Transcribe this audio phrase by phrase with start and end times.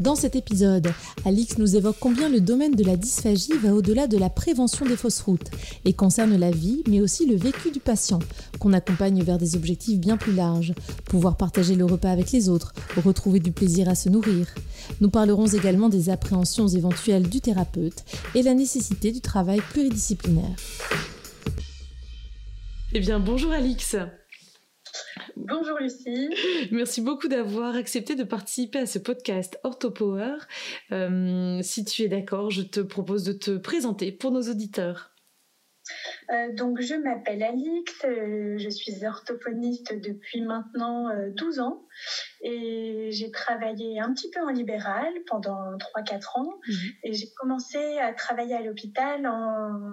[0.00, 0.90] Dans cet épisode,
[1.26, 4.96] Alix nous évoque combien le domaine de la dysphagie va au-delà de la prévention des
[4.96, 5.50] fausses routes
[5.84, 8.18] et concerne la vie, mais aussi le vécu du patient,
[8.58, 10.72] qu'on accompagne vers des objectifs bien plus larges,
[11.04, 12.72] pouvoir partager le repas avec les autres,
[13.04, 14.46] retrouver du plaisir à se nourrir.
[15.02, 18.02] Nous parlerons également des appréhensions éventuelles du thérapeute
[18.34, 20.56] et la nécessité du travail pluridisciplinaire.
[22.94, 23.96] Eh bien, bonjour Alix
[25.36, 26.30] Bonjour Lucie.
[26.70, 30.36] Merci beaucoup d'avoir accepté de participer à ce podcast OrthoPower.
[30.92, 35.09] Euh, si tu es d'accord, je te propose de te présenter pour nos auditeurs.
[36.32, 41.86] Euh, donc, je m'appelle Alix, euh, je suis orthophoniste depuis maintenant 12 ans
[42.42, 46.74] et j'ai travaillé un petit peu en libéral pendant 3-4 ans mhm.
[47.04, 49.92] et j'ai commencé à travailler à l'hôpital en,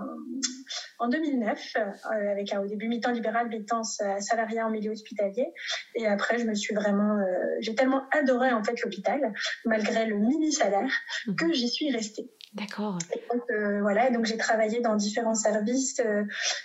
[0.99, 5.47] en 2009 euh, avec un, au début mi-temps libéral, mi-temps salarié en milieu hospitalier
[5.95, 7.25] et après je me suis vraiment, euh,
[7.59, 9.33] j'ai tellement adoré en fait l'hôpital
[9.66, 10.91] malgré le mini salaire
[11.27, 11.35] mhm.
[11.35, 12.29] que j'y suis restée.
[12.58, 12.97] D'accord.
[13.31, 16.00] Donc euh, voilà, donc j'ai travaillé dans différents services.
[16.00, 16.23] Euh,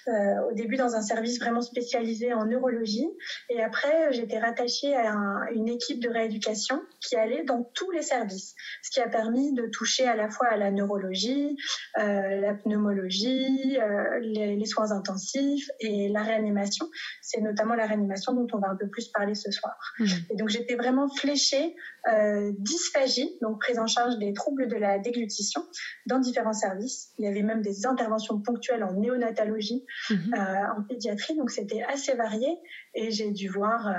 [0.08, 3.08] euh, au début dans un service vraiment spécialisé en neurologie,
[3.50, 5.14] et après j'étais rattachée à
[5.54, 9.66] une équipe de rééducation qui allait dans tous les services, ce qui a permis de
[9.66, 11.56] toucher à la fois à la neurologie,
[11.96, 13.78] la pneumologie,
[14.22, 16.88] les, soins intensifs et la réanimation.
[17.20, 19.74] C'est notamment la réanimation dont on va un peu plus parler ce soir.
[19.98, 20.06] Mmh.
[20.30, 21.74] Et donc j'étais vraiment fléchée
[22.58, 25.62] dysphagie, donc prise en charge des troubles de la déglutition
[26.06, 27.12] dans différents services.
[27.18, 30.34] Il y avait même des interventions ponctuelles en néonatologie, mhm.
[30.34, 32.48] euh, en pédiatrie, donc c'était assez varié
[32.94, 33.92] et j'ai dû voir euh,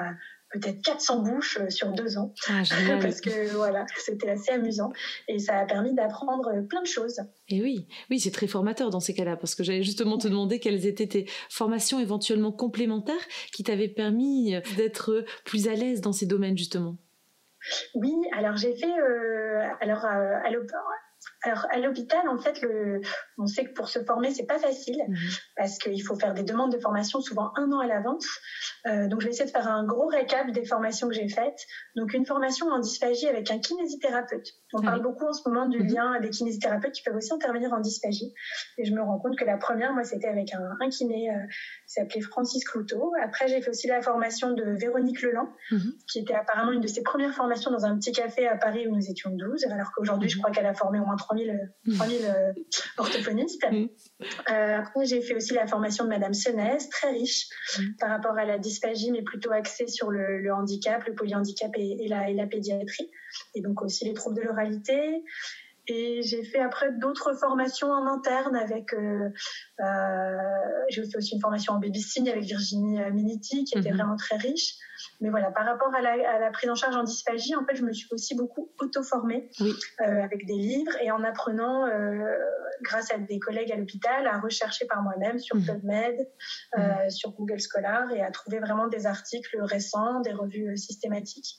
[0.52, 2.34] peut-être 400 bouches euh, sur deux ans.
[2.50, 2.64] Ah,
[3.02, 4.92] parce que voilà, c'était assez amusant
[5.28, 7.22] et ça a permis d'apprendre plein de choses.
[7.50, 10.60] Et oui, oui, c'est très formateur dans ces cas-là parce que j'allais justement te demander
[10.60, 13.16] quelles étaient tes formations éventuellement complémentaires
[13.54, 16.98] qui t'avaient permis d'être plus à l'aise dans ces domaines justement.
[17.96, 18.92] Oui, alors j'ai fait
[19.80, 20.50] alors à
[21.44, 23.02] alors à l'hôpital, en fait, le,
[23.38, 25.18] on sait que pour se former, c'est pas facile mhm.
[25.58, 28.26] parce qu'il faut faire des demandes de formation souvent un an à l'avance.
[28.88, 31.66] Euh, donc je vais essayer de faire un gros récap des formations que j'ai faites.
[31.96, 34.48] Donc une formation en dysphagie avec un kinésithérapeute.
[34.74, 35.88] On parle beaucoup en ce moment du mhm.
[35.88, 38.34] lien des kinésithérapeutes qui peuvent aussi intervenir en dysphagie.
[38.78, 41.34] Et je me rends compte que la première, moi, c'était avec un, un kiné euh,
[41.88, 43.14] qui s'appelait Francis Cloutot.
[43.22, 45.94] Après, j'ai fait aussi la formation de Véronique Leland, mhm.
[46.12, 48.96] qui était apparemment une de ses premières formations dans un petit café à Paris où
[48.96, 52.30] nous étions 12, alors qu'aujourd'hui, je crois qu'elle a formé au moins 3000, 3000 euh,
[52.30, 52.54] euh,
[52.98, 53.66] orthophonistes.
[53.72, 53.86] Mm.
[54.50, 57.96] Euh, après, j'ai fait aussi la formation de Madame Senez, très riche mm.
[58.00, 62.30] par rapport à la dysphagie, mais plutôt axée sur le, handicap, le polyhandicap et, la,
[62.30, 63.10] et la pédiatrie,
[63.56, 65.24] et donc aussi les troubles de l'oralité.
[65.88, 68.94] Et j'ai fait après d'autres formations en interne avec.
[68.94, 69.30] Euh,
[69.82, 70.38] euh,
[70.90, 73.98] j'ai fait aussi une formation en baby avec Virginie Miniti qui était mhm.
[73.98, 74.76] vraiment très riche.
[75.22, 77.75] Mais voilà, par rapport à la, à la, prise en charge en dysphagie, en fait,
[77.75, 82.35] je me suis aussi beaucoup auto-formée euh, avec des livres et en apprenant, euh,
[82.81, 85.66] grâce à des collègues à l'hôpital, à rechercher par moi-même sur mhm.
[85.66, 86.28] PubMed,
[86.78, 87.09] euh, mhm.
[87.09, 91.57] sur Google Scholar et à trouver vraiment des articles récents, des revues systématiques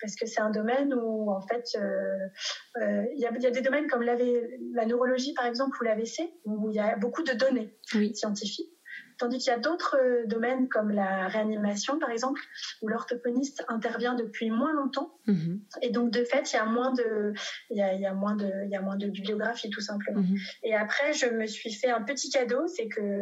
[0.00, 2.28] parce que c'est un domaine où, en fait, euh,
[2.80, 4.16] euh, il y, a, des domaines comme la,
[4.74, 7.76] la neurologie, par exemple, ou l'AVC, où il y a beaucoup de données
[8.14, 8.70] scientifiques.
[9.20, 12.40] Tandis qu'il y a d'autres euh, domaines comme la réanimation, par exemple,
[12.80, 15.14] où l'orthophoniste intervient depuis moins longtemps.
[15.26, 15.60] Mhm.
[15.82, 17.34] Et donc, de fait, il y a moins de,
[17.68, 19.82] il y a, il y a moins de, il y a moins de bibliographie, tout
[19.82, 20.22] simplement.
[20.22, 20.38] Mhm.
[20.62, 23.20] Et après, je me suis fait un petit cadeau, c'est que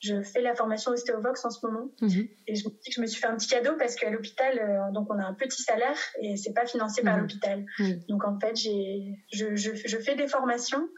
[0.00, 1.92] je fais la formation Ostéovox en ce moment.
[2.00, 2.26] Mhm.
[2.48, 4.58] Et je me dis que je me suis fait un petit cadeau parce qu'à l'hôpital,
[4.58, 7.64] euh, donc, on a un petit salaire et c'est pas financé par l'hôpital.
[8.08, 10.88] Donc, en fait, j'ai, je, je, je fais des formations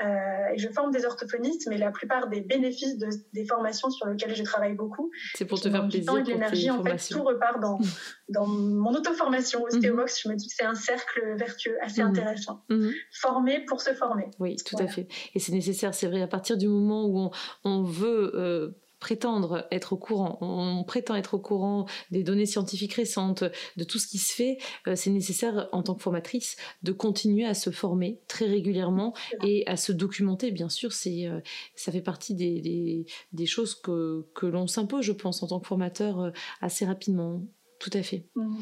[0.00, 4.34] et je forme des orthophonistes, mais la plupart des bénéfices de, des formations sur lesquelles
[4.34, 6.16] je travaille beaucoup, c'est pour te faire plaisir.
[6.16, 7.78] et de l'énergie, en fait, tout repart dans,
[8.28, 10.12] dans mon auto-formation Ostéobox.
[10.12, 10.20] Mhm.
[10.22, 12.10] Je me dis que c'est un cercle vertueux assez mhm.
[12.10, 12.64] intéressant.
[12.68, 12.92] Mhm.
[13.12, 14.26] Former pour se former.
[14.38, 15.08] Oui, tout à fait.
[15.34, 17.30] Et c'est nécessaire, c'est vrai, à partir du moment où on,
[17.64, 18.32] on veut.
[18.34, 23.44] Euh, prétendre être au courant, on prétend être au courant des données scientifiques récentes,
[23.76, 27.44] de tout ce qui se fait, euh, c'est nécessaire en tant que formatrice de continuer
[27.44, 30.50] à se former très régulièrement et à se documenter.
[30.50, 31.40] Bien sûr, c'est euh,
[31.74, 35.66] ça fait partie des, des, choses que, que l'on s'impose, je pense, en tant que
[35.66, 37.42] formateur euh, assez rapidement.
[37.78, 38.24] Tout à fait.
[38.34, 38.56] Mmh.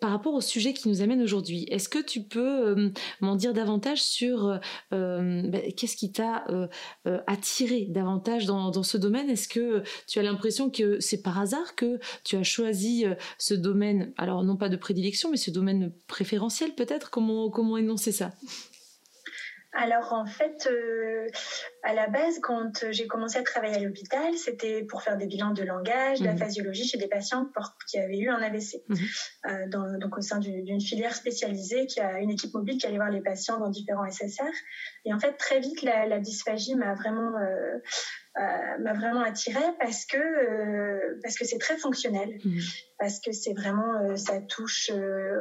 [0.00, 4.02] Par rapport au sujet qui nous amène aujourd'hui, est-ce que tu peux m'en dire davantage
[4.02, 4.58] sur
[4.90, 6.44] ben, qu'est-ce qui t'a
[7.26, 9.30] attiré davantage dans, dans ce domaine?
[9.30, 13.04] Est-ce que tu as l'impression que c'est par hasard que tu as choisi
[13.38, 17.10] ce domaine, alors non pas de prédilection, mais ce domaine préférentiel peut-être?
[17.10, 18.32] Comment, comment énoncer ça?
[19.72, 21.28] Alors en fait, euh,
[21.82, 25.52] à la base, quand j'ai commencé à travailler à l'hôpital, c'était pour faire des bilans
[25.52, 26.38] de langage, de la mhm.
[26.38, 27.48] physiologie chez des patients
[27.88, 28.82] qui avaient eu un AVC.
[28.88, 28.98] Mhm.
[29.46, 32.96] Euh, dans, donc au sein d'une filière spécialisée qui a une équipe mobile qui allait
[32.96, 34.42] voir les patients dans différents SSR.
[35.04, 37.78] Et en fait, très vite, la, dysphagie m'a vraiment euh,
[38.80, 42.38] m'a vraiment attirée parce que parce que c'est très fonctionnel.
[42.44, 42.60] Mhm
[43.00, 45.40] parce que c'est vraiment euh, ça touche euh,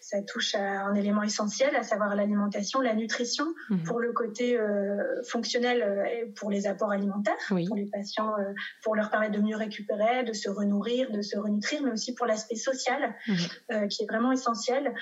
[0.00, 3.84] ça touche à un élément essentiel à savoir l'alimentation la nutrition mhm.
[3.84, 8.34] pour le côté euh, fonctionnel et pour les apports alimentaires pour les patients
[8.82, 12.26] pour leur permettre de mieux récupérer de se renourrir de se renutrir mais aussi pour
[12.26, 13.88] l'aspect social mhm.
[13.88, 14.92] qui est vraiment essentiel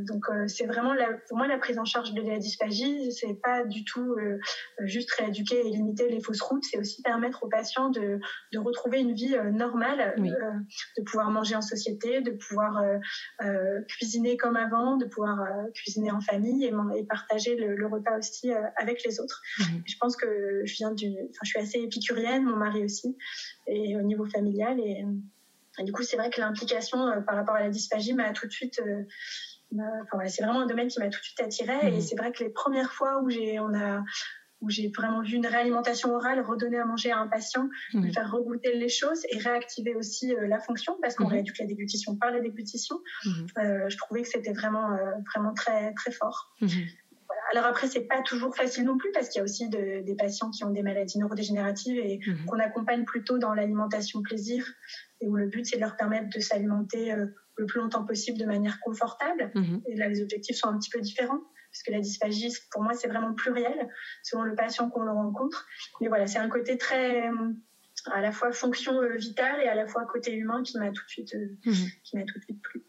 [0.00, 3.64] donc c'est vraiment la, pour moi la prise en charge de la dysphagie c'est pas
[3.64, 4.14] du tout
[4.80, 8.20] juste rééduquer et limiter les fausses routes c'est aussi permettre aux patients de,
[8.52, 12.98] de retrouver une vie normale de pouvoir manger en société, de pouvoir euh,
[13.42, 18.50] euh, cuisiner comme avant, de pouvoir euh, cuisiner en famille et, partager le, repas aussi
[18.76, 19.42] avec les autres.
[19.58, 19.82] Mhm.
[19.86, 23.16] Je pense que je viens du, enfin, je suis assez épicurienne, mon mari aussi,
[23.66, 25.04] et au niveau familial et,
[25.80, 28.80] du coup, c'est vrai que l'implication par rapport à la dysphagie m'a tout de suite
[29.76, 31.88] Enfin, c'est vraiment un domaine qui m'a tout de suite attirée.
[31.88, 32.00] Et mhm.
[32.00, 34.04] c'est vrai que les premières fois où j'ai, on a,
[34.64, 38.30] où j'ai vraiment vu une réalimentation orale, redonner à manger à un patient, lui faire
[38.30, 41.32] regoûter les choses et réactiver aussi euh, la fonction parce qu'on mmh.
[41.32, 42.96] rééduque la déglutition par la déglutition.
[43.24, 43.30] Mmh.
[43.58, 46.52] Euh, je trouvais que c'était vraiment, euh, vraiment très, très fort.
[46.60, 46.68] Mmh.
[47.52, 50.50] Alors après, c'est pas toujours facile non plus parce qu'il y a aussi des patients
[50.50, 54.66] qui ont des maladies neurodégénératives et qu'on accompagne plutôt dans l'alimentation plaisir
[55.20, 57.14] et où le but c'est de leur permettre de s'alimenter
[57.56, 59.52] le plus longtemps possible de manière confortable.
[59.86, 61.42] Et là, les objectifs sont un petit peu différents
[61.74, 63.88] parce que la dysphagie, pour moi, c'est vraiment pluriel
[64.22, 65.66] selon le patient qu'on le rencontre.
[66.00, 67.28] Mais voilà, c'est un côté très
[68.12, 71.04] à la fois fonction euh, vitale et à la fois côté humain qui m'a tout
[71.04, 71.88] de suite, euh, mhm.
[72.04, 72.84] qui m'a tout de suite plu.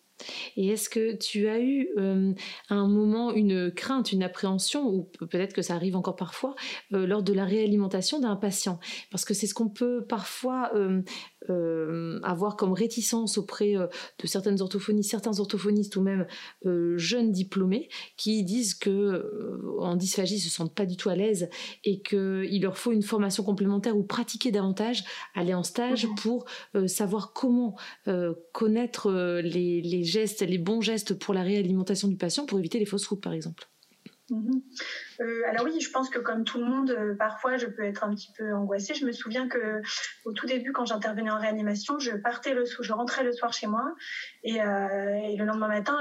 [0.56, 2.34] Et est-ce que tu as eu euh,
[2.70, 6.56] à un moment une crainte, une appréhension, ou peut-être que ça arrive encore parfois,
[6.90, 8.80] lors de la réalimentation d'un patient?
[9.12, 11.02] Parce que c'est ce qu'on peut parfois euh,
[12.24, 13.88] avoir comme réticence auprès euh,
[14.22, 16.26] de certaines orthophonistes, certains orthophonistes ou même
[16.66, 21.50] euh, jeunes diplômés qui disent que en dysphagie se sentent pas du tout à l'aise
[21.84, 25.04] et qu'il leur faut une formation complémentaire ou pratiquer davantage,
[25.34, 26.16] aller en stage mhm.
[26.16, 26.46] pour
[26.88, 27.76] savoir comment
[28.52, 32.86] connaître les, les gestes, les bons gestes pour la réalimentation du patient pour éviter les
[32.86, 33.68] fausses routes par exemple.
[34.32, 34.62] Mhm.
[35.20, 38.04] Euh, alors oui, je pense que comme tout le monde, euh, parfois je peux être
[38.04, 38.96] un petit peu angoissée.
[38.96, 39.82] Je me souviens que
[40.26, 43.54] au tout début, quand j'intervenais en réanimation, je partais le soir, je rentrais le soir
[43.54, 43.94] chez moi
[44.44, 46.00] et, euh, le lendemain matin,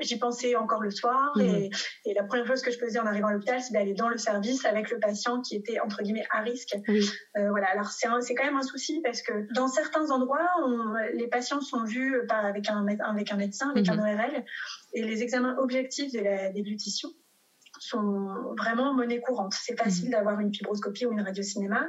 [0.00, 1.70] j'y pensais encore le soir mhm.
[2.06, 4.16] et, la première chose que je faisais en arrivant à l'hôpital, c'est d'aller dans le
[4.16, 6.74] service avec le patient qui était entre guillemets à risque.
[7.34, 7.66] voilà.
[7.68, 10.48] Alors c'est quand même un souci parce que dans certains endroits,
[11.12, 14.18] les patients sont vus par, avec un avec un médecin, avec un mhm.
[14.18, 14.44] ORL
[14.94, 17.10] et les examens objectifs de la déglutition
[17.86, 19.54] sont vraiment monnaie courante.
[19.54, 20.12] C'est facile mmh.
[20.12, 21.86] d'avoir une fibroscopie ou une radiocinéma.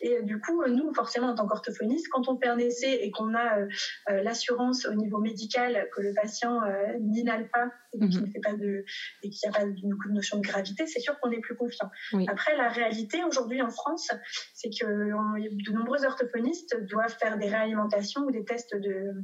[0.00, 3.34] Et du coup, nous, forcément, en tant qu'orthophoniste, quand on fait un essai et qu'on
[3.34, 3.68] a euh,
[4.10, 8.08] euh, l'assurance au niveau médical que le patient euh, n'inhale pas et mmh.
[8.10, 8.84] qu'il pas de
[9.22, 11.90] et qu'il n'y a pas de notion de gravité, c'est sûr qu'on est plus confiant.
[12.28, 14.10] Après, la réalité aujourd'hui en France,
[14.54, 19.14] c'est que de nombreux orthophonistes doivent faire des réalimentations ou des tests de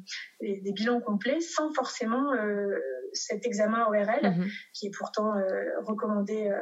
[0.41, 2.33] des, bilans complets sans forcément
[3.15, 4.47] cet examen ORL mmh.
[4.73, 5.33] qui est pourtant
[5.87, 6.59] recommandé euh,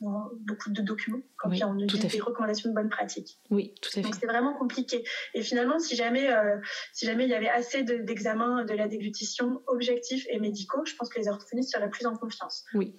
[0.00, 3.38] dans beaucoup de documents quand on nous dit des recommandations de bonne pratique.
[3.50, 4.00] Oui, tout à fait.
[4.00, 5.04] Donc c'est vraiment compliqué.
[5.34, 6.56] Et finalement, si jamais, euh,
[6.94, 11.10] si jamais il y avait assez d'examens de, la déglutition objectifs et médicaux, je pense
[11.10, 12.64] que les orthophonistes seraient plus en confiance.
[12.72, 12.96] Oui.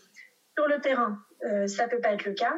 [0.55, 2.53] Sur le terrain, euh, ça peut pas être le cas.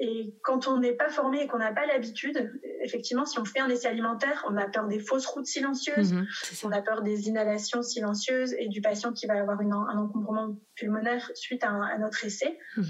[0.00, 2.52] Et quand on n'est pas formé et qu'on n'a pas l'habitude,
[2.82, 6.26] effectivement, si on fait un essai alimentaire, on a peur des fausses routes silencieuses, mhm,
[6.64, 10.56] on a peur des inhalations silencieuses et du patient qui va avoir une, un encombrement
[10.76, 12.58] pulmonaire suite à, un, notre essai.
[12.76, 12.84] Mhm.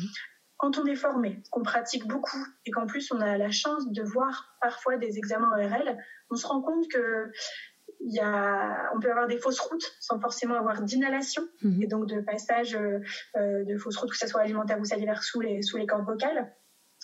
[0.59, 4.03] Quand on est formé, qu'on pratique beaucoup et qu'en plus on a la chance de
[4.03, 5.97] voir parfois des examens ORL,
[6.31, 7.31] on se rend compte que
[8.01, 11.83] il y a, on peut avoir des fausses routes sans forcément avoir d'inhalation mhm.
[11.83, 13.01] et donc de passage euh,
[13.37, 16.07] euh, de fausses routes, que ce soit alimentaire ou salivaire sous les, sous les cordes
[16.07, 16.53] vocales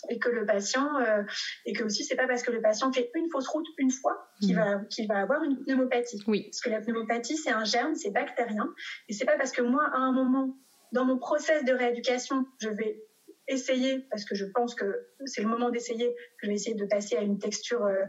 [0.08, 1.22] et que le patient euh,
[1.66, 4.30] et que aussi c'est pas parce que le patient fait une fausse route une fois
[4.40, 4.58] qu'il mm.
[4.58, 6.22] va qu'il va avoir une pneumopathie.
[6.26, 6.44] Oui.
[6.44, 8.72] Parce que la pneumopathie c'est un germe, c'est bactérien
[9.08, 10.56] et c'est pas parce que moi à un moment
[10.92, 13.02] dans mon process de rééducation, je vais
[13.48, 17.16] essayer parce que je pense que c'est le moment d'essayer, je vais essayer de passer
[17.16, 18.04] à une texture euh,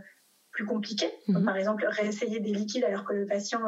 [0.55, 1.11] plus compliquées.
[1.27, 1.45] Mhm.
[1.45, 3.61] par exemple, réessayer des liquides alors que le patient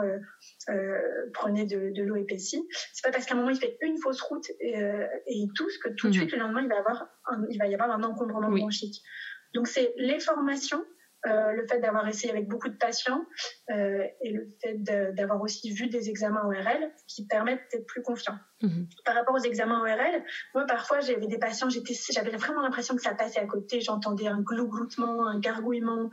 [1.34, 2.68] prenait de, l'eau épaissie.
[2.94, 4.74] C'est pas parce qu'à un moment il fait une fausse route et,
[5.28, 6.20] il tousse que tout de mhm.
[6.20, 7.08] suite le lendemain il va, avoir
[7.50, 9.04] il va y avoir un encombrement bronchique.
[9.54, 10.84] Donc c'est les formations
[11.28, 13.26] euh, le fait d'avoir essayé avec beaucoup de patients
[13.70, 14.76] euh, et le fait
[15.14, 18.38] d'avoir aussi vu des examens ORL qui permettent d'être plus confiant.
[18.62, 18.88] Mhm.
[19.06, 20.24] Par rapport aux examens ORL,
[20.56, 24.42] moi parfois j'avais des patients, j'avais vraiment l'impression que ça passait à côté, j'entendais un
[24.42, 26.10] glougloutement, un gargouillement,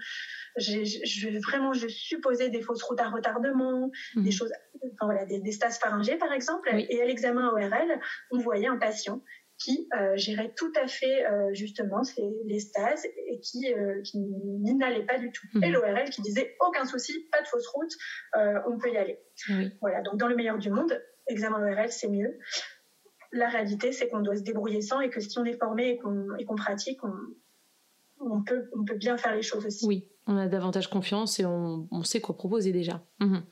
[0.57, 4.33] je, vraiment je supposais des fausses routes à retardement, des mhm.
[4.33, 4.53] choses,
[4.95, 9.23] enfin voilà, des, stases pharyngées par exemple, et à l'examen ORL, on voyait un patient
[9.59, 12.03] qui euh, gérait tout à fait euh, justement
[12.45, 15.47] les stases et qui, euh, qui n'inhalait pas du tout.
[15.63, 15.73] Et mhm.
[15.73, 17.93] l'ORL qui disait aucun souci, pas de fausse route,
[18.67, 19.19] on peut y aller.
[19.81, 22.39] Voilà, donc dans le meilleur du monde, examen ORL c'est mieux.
[23.33, 25.99] La réalité c'est qu'on doit se débrouiller sans et que si on est formé
[26.39, 27.13] et qu'on pratique, on,
[28.21, 29.87] on, peut, on peut bien faire les choses aussi.
[29.87, 33.03] Oui, on a davantage confiance et on, on sait quoi proposer déjà.
[33.21, 33.43] Mhm.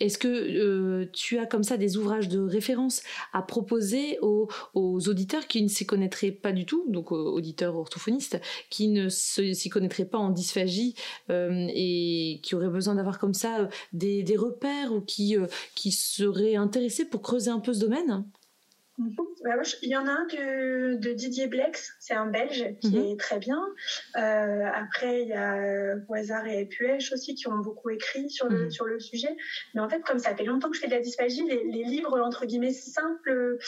[0.00, 5.46] Est-ce que euh, tu as comme ça des ouvrages de référence à proposer aux, auditeurs
[5.46, 10.04] qui ne s'y connaîtraient pas du tout, donc aux auditeurs orthophonistes, qui ne s'y connaîtraient
[10.04, 10.96] pas en dysphagie
[11.30, 15.36] euh, et qui auraient besoin d'avoir comme ça euh, des, repères ou qui,
[15.76, 18.24] qui seraient intéressés pour creuser un peu ce domaine?
[19.82, 23.12] Il y en a un de, Didier Blex, c'est un Belge qui mhm.
[23.12, 23.60] est très bien.
[24.16, 28.64] Euh, après, il y a Boisard et Puech aussi qui ont beaucoup écrit sur le,
[28.64, 28.70] mhm.
[28.70, 29.36] sur le sujet.
[29.74, 32.20] Mais en fait, comme ça fait longtemps que je fais de la dysphagie, les, livres
[32.20, 33.58] entre guillemets simples,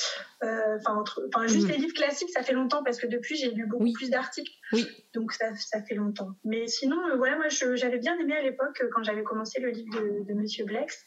[0.43, 1.73] euh, enfin juste mhm.
[1.73, 4.53] les livres classiques, ça fait longtemps parce que depuis j'ai lu beaucoup plus d'articles.
[4.73, 4.87] Oui.
[5.14, 6.31] Donc ça, ça, fait longtemps.
[6.45, 10.00] Mais sinon, euh, voilà, moi j'avais bien aimé à l'époque quand j'avais commencé le livre
[10.00, 11.05] de, de Monsieur Blex.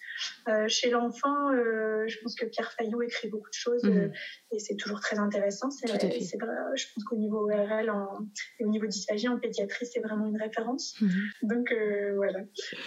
[0.67, 3.83] chez l'enfant, je pense que Pierre Fayot écrit beaucoup de choses
[4.51, 5.69] et c'est toujours très intéressant.
[5.69, 7.91] C'est, je pense qu'au niveau ORL
[8.59, 10.95] et au niveau dysphagie en pédiatrie, c'est vraiment une référence.
[11.01, 11.09] Mhm.
[11.43, 12.39] Donc euh, voilà.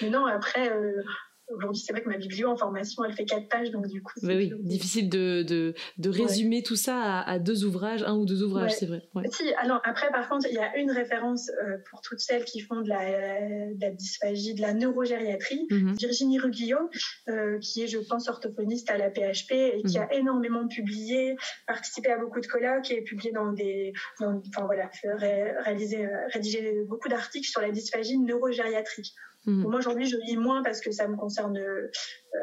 [0.02, 1.02] Mais non, après, euh,
[1.50, 4.12] Aujourd'hui, c'est vrai que ma biblio en formation, elle fait quatre pages, donc du coup.
[4.16, 8.42] c'est oui, difficile de, de, de résumer tout ça à, deux ouvrages, un ou deux
[8.42, 9.02] ouvrages, c'est vrai.
[9.30, 12.60] Si, alors après, par contre, il y a une référence euh, pour toutes celles qui
[12.60, 15.94] font de la, de la dysphagie, de la neurogériatrie, mhm.
[15.96, 16.90] Virginie Ruguillot,
[17.28, 20.04] euh, qui est, je pense, orthophoniste à la PHP et qui mhm.
[20.04, 23.92] a énormément publié, participé à beaucoup de colloques et publié dans des.
[24.20, 29.14] enfin voilà, réalisé, euh, rédigé beaucoup d'articles sur la dysphagie neurogériatrique.
[29.46, 29.62] Mhm.
[29.62, 31.88] moi aujourd'hui je lis moins parce que ça me concerne euh,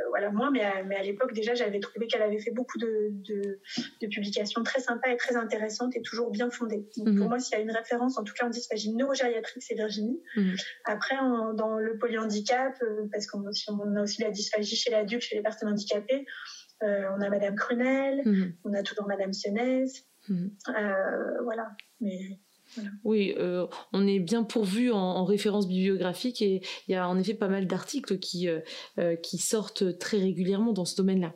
[0.09, 3.11] voilà moins, mais à, mais à l'époque déjà j'avais trouvé qu'elle avait fait beaucoup de,
[3.11, 6.87] de, publications très sympas et très intéressantes et toujours bien fondées.
[6.97, 7.19] Donc, mhm.
[7.19, 10.19] Pour moi s'il y a une référence, en tout cas en dysphagie neurogériatrique, c'est Virginie.
[10.35, 10.55] Mhm.
[10.85, 11.15] Après
[11.55, 15.43] dans le polyhandicap, euh, parce qu'on on a aussi la dysphagie chez l'adulte, chez les
[15.43, 16.25] personnes handicapées,
[16.83, 18.23] euh, on a Madame Crunel,
[18.63, 19.85] on a toujours Madame Sionez.
[21.43, 22.39] voilà, mais
[23.03, 27.17] oui, euh, on est bien pourvu en, en références bibliographiques et il y a en
[27.17, 28.59] effet pas mal d'articles qui, euh,
[28.99, 31.33] euh, qui sortent très régulièrement dans ce domaine-là.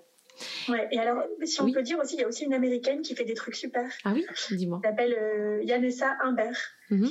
[0.70, 3.16] Ouais, et alors, si on peut dire aussi, il y a aussi une américaine qui
[3.16, 3.86] fait des trucs super.
[4.04, 4.82] Ah oui, dis-moi.
[4.84, 6.58] Elle s'appelle Yanessa Humbert.
[6.90, 7.08] Mhm.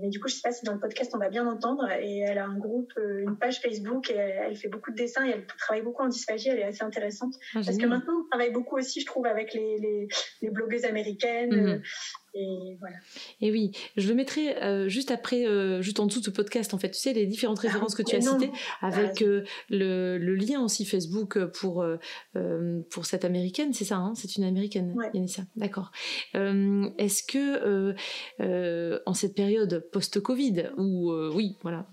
[0.00, 1.90] mais du coup, je sais pas si dans le podcast on va bien entendre.
[2.00, 5.30] Et elle a un groupe, une page Facebook, et elle, fait beaucoup de dessins et
[5.30, 6.50] elle travaille beaucoup en dysphagie.
[6.50, 7.34] Elle est assez intéressante.
[7.56, 10.08] Ah, Parce que maintenant, on travaille beaucoup aussi, je trouve, avec les,
[10.42, 11.50] les, blogueuses américaines.
[11.50, 11.82] Mhm.
[12.36, 12.96] Et voilà.
[13.40, 16.74] Et oui, je le mettrai euh, juste après, euh, juste en dessous de ce podcast,
[16.74, 18.50] en fait, tu sais, les différentes ah, références que tu as citées,
[18.80, 21.86] avec euh, le, le, lien aussi Facebook pour,
[22.90, 25.10] pour cette américaine, c'est ça, hein c'est une américaine, ouais.
[25.14, 25.92] Yanissa, d'accord.
[26.34, 27.94] Est-ce que
[29.06, 31.86] en cette période post-Covid, ou oui, voilà,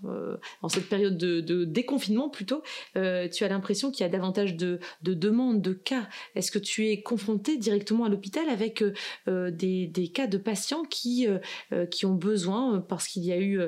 [0.60, 2.62] en cette période de, de déconfinement plutôt,
[2.94, 6.08] tu as l'impression qu'il y a davantage de, de demandes, de cas?
[6.34, 8.82] Est-ce que tu es confronté directement à l'hôpital avec
[9.26, 11.38] des, des cas de patients qui, euh,
[11.72, 13.60] euh, qui ont besoin, euh, parce qu'il y a eu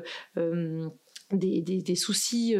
[1.33, 2.55] des, des, soucis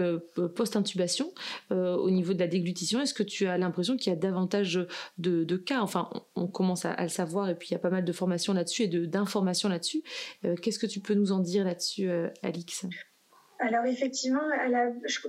[0.57, 1.33] post-intubation
[1.71, 3.01] au niveau de la déglutition.
[3.01, 4.87] Est-ce que tu as l'impression qu'il y a davantage
[5.19, 5.81] de, de cas?
[5.81, 8.53] Enfin, on, commence à, le savoir et puis il y a pas mal de formations
[8.53, 10.03] là-dessus et d'informations là-dessus.
[10.63, 12.09] Qu'est-ce que tu peux nous en dire là-dessus,
[12.43, 12.87] Alix?
[13.61, 14.43] Alors effectivement,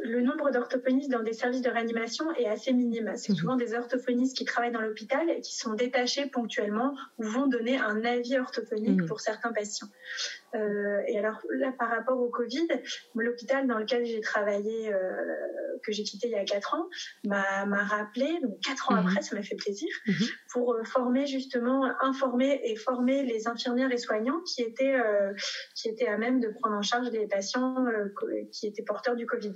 [0.03, 3.13] le nombre d'orthophonistes dans des services de réanimation est assez minime.
[3.15, 3.37] C'est mhm.
[3.37, 7.77] souvent des orthophonistes qui travaillent dans l'hôpital et qui sont détachés ponctuellement ou vont donner
[7.77, 9.07] un avis orthophonique mhm.
[9.07, 9.87] pour certains patients.
[10.55, 12.67] Euh, et alors là, par rapport au Covid,
[13.15, 14.99] l'hôpital dans lequel j'ai travaillé, euh,
[15.83, 16.87] que j'ai quitté il y a quatre ans,
[17.25, 19.07] m'a rappelé, donc quatre ans mhm.
[19.07, 19.89] après, ça m'a fait plaisir,
[20.51, 24.95] pour euh, former justement, informer et former les infirmières et soignants qui étaient,
[25.75, 27.85] qui étaient à même de prendre en charge des patients
[28.51, 29.53] qui étaient porteurs du Covid.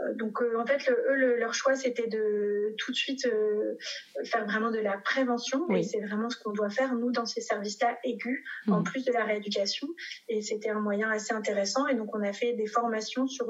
[0.00, 3.76] Euh, donc euh, en fait, eux, leur choix, c'était de tout de suite euh,
[4.24, 5.68] faire vraiment de la prévention.
[5.70, 8.84] Et c'est vraiment ce qu'on doit faire, nous, dans ces services-là aigus, en mmh.
[8.84, 9.88] plus de la rééducation.
[10.28, 11.86] Et c'était un moyen assez intéressant.
[11.86, 13.46] Et donc, on a fait des formations sur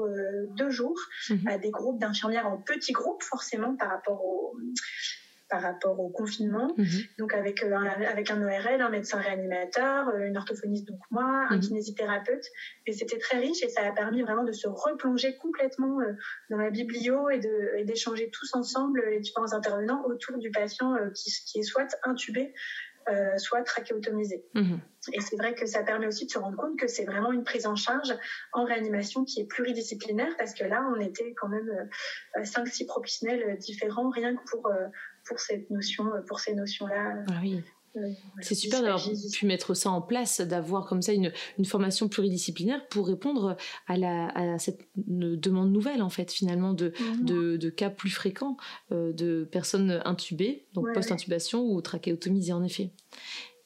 [0.55, 0.99] deux jours
[1.29, 1.47] mmh.
[1.47, 4.55] à des groupes d'infirmières en petits groupes, forcément, par rapport au
[5.49, 6.73] par rapport au confinement.
[6.77, 6.87] Mhm.
[7.19, 11.45] Donc avec, euh, un, avec un ORL, un médecin réanimateur, euh, une orthophoniste, donc moi,
[11.49, 11.61] un mhm.
[11.61, 12.45] kinésithérapeute.
[12.85, 16.13] Et c'était très riche et ça a permis vraiment de se replonger complètement euh,
[16.49, 17.39] dans la biblio et
[17.85, 22.53] d'échanger tous ensemble les différents intervenants autour du patient qui, qui est soit intubé,
[23.37, 24.43] soit trachéotomisé.
[24.53, 24.79] Mhm.
[25.13, 27.43] Et c'est vrai que ça permet aussi de se rendre compte que c'est vraiment une
[27.43, 28.13] prise en charge
[28.51, 31.89] en réanimation qui est pluridisciplinaire parce que là, on était quand même
[32.37, 34.69] 5-6 professionnels différents rien que pour,
[35.27, 37.23] pour cette notion, pour ces notions-là.
[37.29, 37.61] Ah oui.
[37.97, 38.09] Euh,
[38.41, 39.03] c'est super d'avoir
[39.33, 43.57] pu mettre ça en place, d'avoir comme ça une, une, formation pluridisciplinaire pour répondre
[43.87, 47.25] à, la, à cette demande nouvelle, en fait, finalement, de, mhm.
[47.25, 48.57] de, de, cas plus fréquents
[48.91, 52.91] euh, de personnes intubées, donc post-intubation ou trachéotomisées, en effet.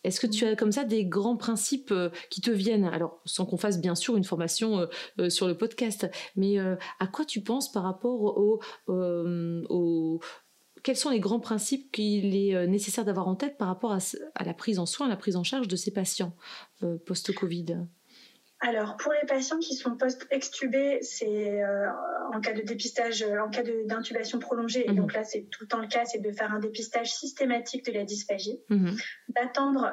[0.03, 2.86] Est-ce que tu as comme ça des grands principes euh, qui te viennent?
[2.86, 4.88] Alors, sans qu'on fasse bien sûr une formation
[5.30, 10.20] sur le podcast, mais à quoi tu penses par rapport au, au,
[10.83, 14.43] quels sont les grands principes qu'il est euh, nécessaire d'avoir en tête par rapport à,
[14.43, 16.35] la prise en soin, à la prise en charge de ces patients
[16.83, 17.77] euh, post-Covid?
[18.63, 21.88] Alors, pour les patients qui sont post-extubés, c'est euh,
[22.32, 24.98] en cas de dépistage, en cas d'intubation prolongée, et mhm.
[24.98, 27.91] donc là, c'est tout le temps le cas, c'est de faire un dépistage systématique de
[27.91, 28.96] la dysphagie, mhm.
[29.30, 29.91] d'attendre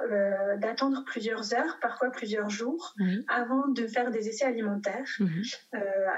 [0.60, 2.94] d'attendre plusieurs heures, parfois plusieurs jours,
[3.26, 5.08] avant de faire des essais alimentaires.
[5.18, 5.42] Mhm.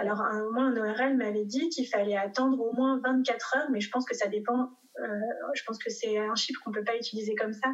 [0.00, 3.70] alors, à un moment, un ORL m'avait dit qu'il fallait attendre au moins 24 heures,
[3.70, 4.89] mais je pense que ça dépend euh,
[5.54, 7.68] je pense que c'est un chiffre qu'on peut pas utiliser comme ça.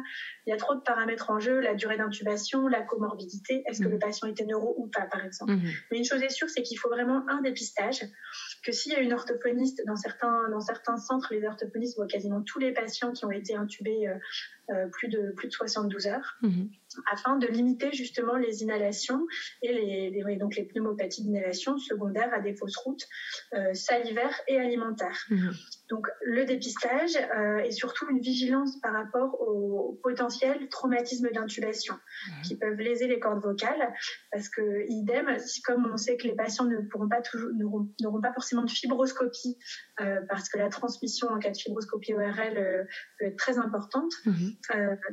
[0.45, 3.87] Il y a trop de paramètres en jeu, la durée d'intubation, la comorbidité, est-ce que
[3.87, 3.99] le mhm.
[3.99, 5.53] patient était neuro ou pas, par exemple.
[5.53, 5.71] Mhm.
[5.91, 8.05] Mais une chose est sûre, c'est qu'il faut vraiment un dépistage,
[8.63, 12.41] que s'il y a une orthophoniste, dans certains, dans certains centres, les orthophonistes voient quasiment
[12.41, 14.15] tous les patients qui ont été intubés euh,
[14.69, 16.37] euh, plus, de, plus de 72 heures.
[16.41, 16.69] Mhm
[17.11, 19.25] afin de limiter justement les inhalations
[19.61, 23.05] et les, donc les pneumopathies d'inhalation secondaires à des fausses routes
[23.53, 25.25] euh, salivaires et alimentaires.
[25.29, 25.53] Mhm.
[25.89, 32.41] Donc le dépistage euh, et surtout une vigilance par rapport aux potentiels traumatismes d'intubation mhm.
[32.43, 33.93] qui peuvent léser les cordes vocales
[34.31, 37.49] parce que idem, si comme on sait que les patients ne pourront pas toujours
[38.01, 39.57] n'auront pas forcément de fibroscopie
[40.01, 42.87] euh, parce que la transmission en cas de fibroscopie ORL
[43.19, 44.55] peut être très importante, mhm.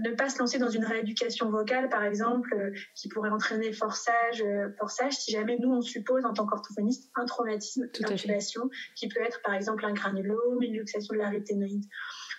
[0.05, 4.43] ne pas se lancer dans une rééducation vocale par exemple, euh, qui pourrait entraîner forçage,
[4.43, 9.21] euh, forçage, si jamais nous, on suppose, en tant qu'orthophoniste, un traumatisme d'intubation, qui peut
[9.21, 11.85] être, par exemple, un granulome, une luxation de la réténoïde.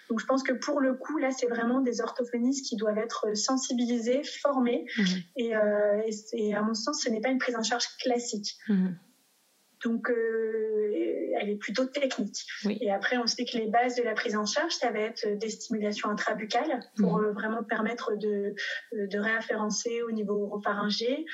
[0.10, 3.36] Donc, je pense que pour le coup, là, c'est vraiment des orthophonistes qui doivent être
[3.36, 4.86] sensibilisés, formés.
[4.98, 5.04] Mmh.
[5.38, 8.56] Et, à mon sens, ce n'est pas une prise en charge classique.
[8.67, 8.89] Mmh.
[9.84, 10.74] Donc, euh,
[11.39, 12.45] elle est plutôt technique.
[12.82, 15.28] Et après, on sait que les bases de la prise en charge, ça va être
[15.38, 17.26] des stimulations intrabuccales pour mhm.
[17.26, 18.56] euh, vraiment permettre de,
[18.93, 21.26] euh, de réafférencer au niveau oropharyngé.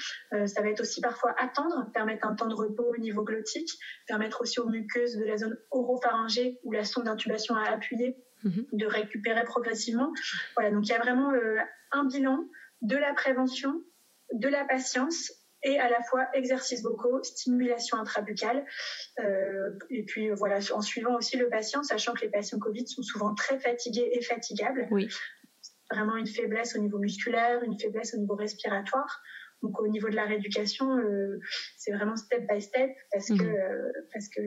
[0.45, 3.69] ça va être aussi parfois attendre, permettre un temps de repos au niveau glottique,
[4.07, 8.65] permettre aussi aux muqueuses de la zone oropharyngée où la sonde d'intubation a appuyé mhm.
[8.71, 10.11] de récupérer progressivement.
[10.55, 11.31] Voilà, donc il y a vraiment
[11.91, 12.43] un bilan
[12.81, 13.81] de la prévention,
[14.33, 15.31] de la patience
[15.63, 18.65] et à la fois exercices vocaux, stimulation intrabuccale,
[19.19, 23.03] euh, et puis voilà, en suivant aussi le patient, sachant que les patients Covid sont
[23.03, 24.87] souvent très fatigués et fatigables.
[24.91, 25.07] Oui.
[25.91, 29.21] Vraiment une faiblesse au niveau musculaire, une faiblesse au niveau respiratoire.
[29.61, 31.39] Donc au niveau de la rééducation, euh,
[31.77, 33.37] c'est vraiment step by step parce mmh.
[33.37, 34.41] que euh, parce que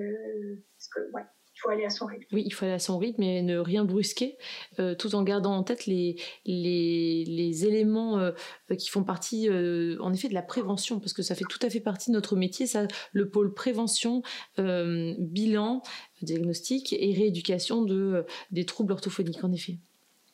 [0.76, 1.22] parce que ouais,
[1.64, 2.24] faut aller à son rythme.
[2.32, 4.36] Oui, il faut aller à son rythme et ne rien brusquer,
[4.78, 8.32] euh, tout en gardant en tête les, les, les éléments euh,
[8.78, 11.70] qui font partie, euh, en effet, de la prévention, parce que ça fait tout à
[11.70, 14.22] fait partie de notre métier, ça, le pôle prévention,
[14.58, 15.82] bilan,
[16.22, 19.78] diagnostic et rééducation de, des troubles orthophoniques, en effet.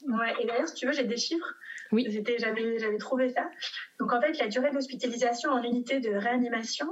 [0.07, 1.55] Ouais, et d'ailleurs, si tu veux, j'ai des chiffres.
[1.93, 2.07] Oui.
[2.39, 3.51] J'avais, trouvé ça.
[3.99, 6.87] Donc, en fait, la durée d'hospitalisation en unité de réanimation,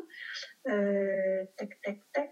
[0.64, 2.30] tac, tac, tac,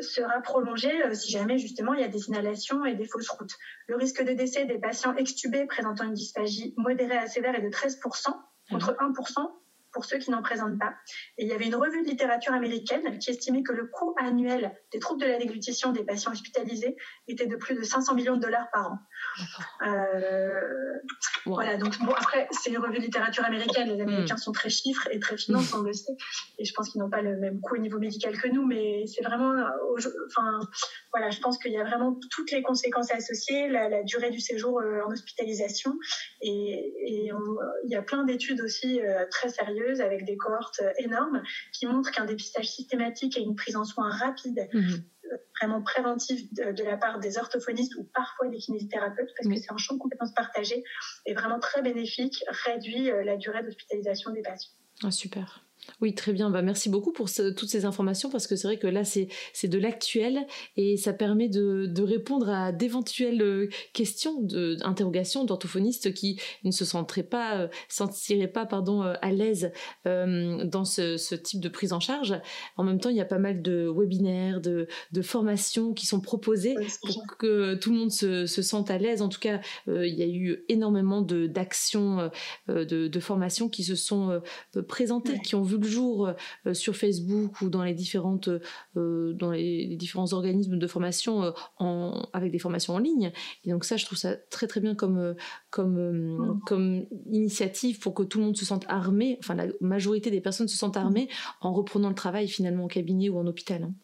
[0.00, 3.54] sera prolongée euh, si jamais justement il y a des inhalations et des fausses routes.
[3.88, 7.68] Le risque de décès des patients extubés présentant une dysphagie modérée à sévère est de
[7.68, 8.32] 13%
[8.70, 9.50] contre 1%
[9.96, 10.92] pour ceux qui n'en présentent pas.
[11.38, 14.76] Et il y avait une revue de littérature américaine qui estimait que le coût annuel
[14.92, 16.96] des troubles de la déglutition des patients hospitalisés
[17.28, 18.98] était de plus de 500 millions de dollars par an.
[19.86, 20.98] Euh,
[21.46, 23.88] voilà, donc bon, après, c'est une revue de littérature américaine.
[23.88, 24.38] Les Américains hmm.
[24.38, 26.12] sont très chiffres et très finance, on le sait.
[26.58, 29.06] Et je pense qu'ils n'ont pas le même coût au niveau médical que nous, mais
[29.06, 30.60] c'est vraiment, euh, enfin,
[31.10, 34.78] voilà, je pense qu'il y a vraiment toutes les conséquences associées, la, durée du séjour
[34.80, 35.94] euh, en hospitalisation.
[36.42, 42.10] Et, il y a plein d'études aussi très sérieuses avec des cohortes énormes qui montrent
[42.10, 45.02] qu'un dépistage systématique et une prise en soins rapide mhm.
[45.60, 49.76] vraiment préventif de, la part des orthophonistes ou parfois des kinésithérapeutes, parce que c'est un
[49.76, 50.84] champ de compétences partagées
[51.26, 54.72] et vraiment très bénéfique, réduit la durée d'hospitalisation des patients.
[55.02, 55.65] Ah, super.
[56.00, 56.50] Oui, très bien.
[56.50, 59.28] Bah, merci beaucoup pour toutes ces informations parce que c'est vrai que là, c'est
[59.64, 66.70] de l'actuel et ça permet de, répondre à d'éventuelles euh, questions, d'interrogations d'orthophonistes qui ne
[66.70, 69.72] se sentiraient pas, euh, sentiraient pas pardon, euh, à l'aise
[70.04, 72.34] dans ce, type de prise en charge.
[72.76, 74.86] En même temps, il y a pas mal de webinaires, de,
[75.22, 79.22] formations qui sont proposées pour que tout le monde se, sente à l'aise.
[79.22, 82.30] En tout cas, il y a eu énormément d'actions,
[82.68, 84.40] de, de, formations qui se sont
[84.86, 86.32] présentées, qui ont vu le jour
[86.66, 88.48] euh, sur Facebook ou dans les différentes
[88.96, 93.32] euh, dans les, différents organismes de formation euh, en, avec des formations en ligne.
[93.64, 95.34] Et donc ça, je trouve ça très très bien comme
[95.70, 96.60] comme mmh.
[96.66, 99.36] comme initiative pour que tout le monde se sente armé.
[99.40, 101.28] Enfin, la majorité des personnes se sentent armées
[101.60, 103.82] en reprenant le travail finalement au cabinet ou en hôpital.
[103.82, 103.94] Hein.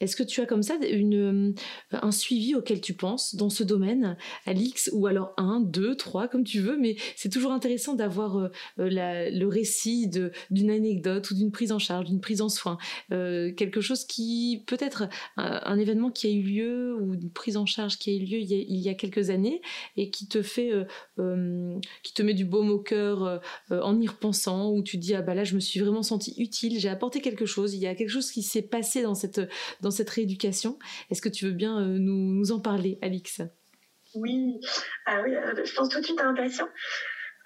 [0.00, 1.54] Est-ce que tu as comme ça une,
[1.94, 6.26] euh, un suivi auquel tu penses dans ce domaine, Alix, ou alors un, deux, trois,
[6.26, 10.10] comme tu veux, mais c'est toujours intéressant d'avoir euh, euh, le récit
[10.50, 12.78] d'une anecdote ou d'une prise en charge, d'une prise en soin,
[13.10, 17.98] quelque chose qui peut-être un, événement qui a eu lieu ou une prise en charge
[17.98, 19.60] qui a eu lieu il y a, quelques années
[19.96, 20.72] et qui te fait,
[22.02, 25.34] qui te met du baume au cœur en y repensant, où tu dis ah bah
[25.34, 28.10] là je me suis vraiment sentie utile, j'ai apporté quelque chose, il y a quelque
[28.10, 29.40] chose qui s'est passé dans cette
[29.90, 30.78] cette rééducation.
[31.10, 33.42] Est-ce que tu veux bien euh, nous, en parler, Alix?
[34.14, 34.60] Oui,
[35.06, 36.68] ah oui euh, je pense tout de suite à un patient.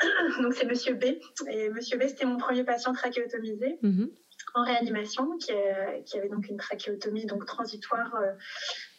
[0.43, 1.05] Donc c'est Monsieur B.
[1.51, 3.79] Et Monsieur B, c'était mon premier patient trachéotomisé.
[3.83, 4.11] Mhm.
[4.55, 8.33] en réanimation, qui, avait donc une trachéotomie donc transitoire euh,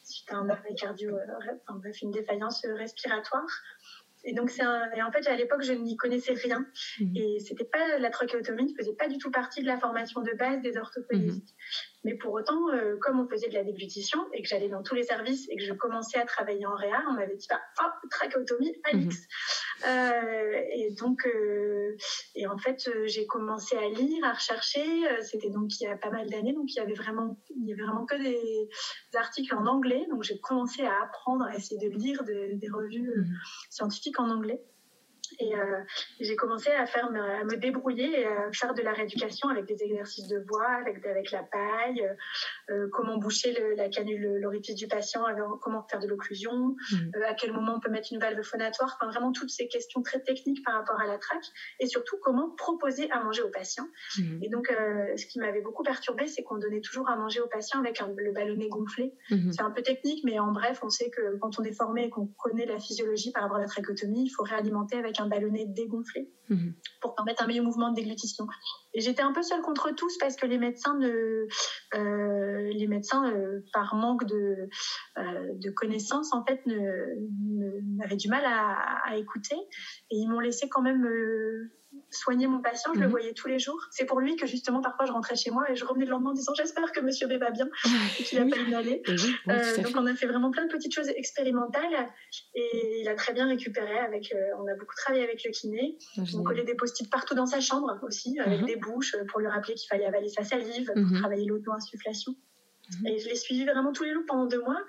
[0.03, 1.17] suite à un arrêt cardio,
[1.67, 3.47] enfin bref, une défaillance respiratoire.
[4.25, 6.65] Et donc, c'est et en fait, à l'époque, je n'y connaissais rien.
[6.99, 7.15] Mhm.
[7.15, 10.31] Et c'était pas la trachéotomie ne faisait pas du tout partie de la formation de
[10.33, 11.43] base des orthophonistes.
[11.43, 11.94] Mhm.
[12.05, 14.93] Mais pour autant, euh, comme on faisait de la déglutition et que j'allais dans tous
[14.93, 18.07] les services et que je commençais à travailler en réa, on m'avait dit, bah, oh,
[18.11, 19.17] trachéotomie, Alix.
[19.17, 19.89] Mhm.
[19.89, 21.97] Euh, et donc, euh,
[22.35, 24.85] et en fait, j'ai commencé à lire, à rechercher.
[25.23, 27.73] C'était donc il y a pas mal d'années, donc il y avait vraiment, il y
[27.73, 28.69] avait vraiment que des,
[29.15, 30.05] articles en anglais.
[30.11, 33.35] Donc j'ai commencé à apprendre, à essayer de lire des revues mhm.
[33.71, 34.61] scientifiques en anglais.
[35.39, 35.81] Et euh,
[36.19, 40.39] j'ai commencé à me débrouiller et à faire de la rééducation avec des exercices de
[40.39, 42.09] voix, avec la paille,
[42.69, 45.23] euh, euh, comment boucher la canule, l'orifice du patient,
[45.61, 47.23] comment faire de l'occlusion, mmh.
[47.27, 50.19] à quel moment on peut mettre une valve phonatoire, enfin vraiment toutes ces questions très
[50.19, 51.45] techniques par rapport à la traque
[51.79, 53.87] et surtout comment proposer à manger au patient.
[54.17, 54.43] Mmh.
[54.43, 57.79] Et donc ce qui m'avait beaucoup perturbé, c'est qu'on donnait toujours à manger au patient
[57.79, 59.13] avec le ballonnet gonflé.
[59.29, 59.51] Mmh.
[59.51, 62.09] C'est un peu technique, mais en bref, on sait que quand on est formé et
[62.09, 65.65] qu'on connaît la physiologie par rapport à la trachéotomie, il faut réalimenter avec un ballonnet
[65.65, 66.73] dégonflé mhm.
[67.01, 68.47] pour permettre un meilleur mouvement de déglutition.
[68.95, 71.47] J'étais un peu seule contre tous parce que les médecins, ne,
[71.95, 74.69] euh, les médecins euh, par manque de,
[75.17, 79.55] euh, de connaissances, en fait, n'avaient du mal à, à, écouter.
[80.11, 81.05] Et ils m'ont laissé quand même
[82.11, 83.11] soigner mon patient, je le mhm.
[83.11, 83.79] voyais tous les jours.
[83.91, 86.31] C'est pour lui que justement parfois je rentrais chez moi et je revenais le lendemain
[86.31, 87.67] en disant j'espère que Monsieur B va bien
[88.19, 89.03] et qu'il n'a pas inhalé.
[89.07, 92.09] Euh, donc on a fait vraiment plein de petites choses expérimentales
[92.53, 93.97] et il a très bien récupéré.
[93.99, 95.97] Avec, euh, on a beaucoup travaillé avec le kiné.
[96.17, 98.67] Ah, on collait des post-it partout dans sa chambre aussi avec mhm.
[98.67, 101.19] des bouches pour lui rappeler qu'il fallait avaler sa salive pour mhm.
[101.19, 102.35] travailler l'auto-insufflation.
[103.05, 104.81] Et je l'ai suivi vraiment tous les jours pendant deux mois.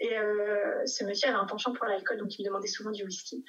[0.00, 3.04] Et euh, ce monsieur avait un penchant pour l'alcool, donc il me demandait souvent du
[3.04, 3.44] whisky.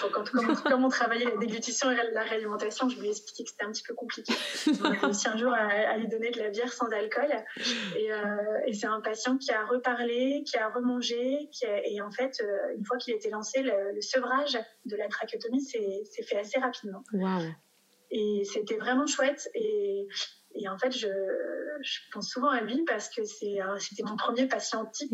[0.00, 3.50] Donc, quand, comme, on travaillait la déglutition et la réalimentation, je lui ai expliqué que
[3.50, 4.32] c'était un petit peu compliqué.
[4.80, 7.30] On a réussi un jour à, lui donner de la bière sans alcool.
[7.96, 8.16] Et, euh,
[8.66, 11.48] et c'est un patient qui a reparlé, qui a remangé.
[11.52, 15.60] Qui et en fait, euh, une fois qu'il était lancé, le, sevrage de la trachéotomie
[15.60, 17.02] s'est fait assez rapidement.
[17.12, 17.42] Wow.
[18.10, 19.48] Et c'était vraiment chouette.
[19.54, 20.08] Et,
[20.54, 21.06] et en fait, je,
[22.12, 25.12] pense souvent à lui parce que c'était mon premier patient type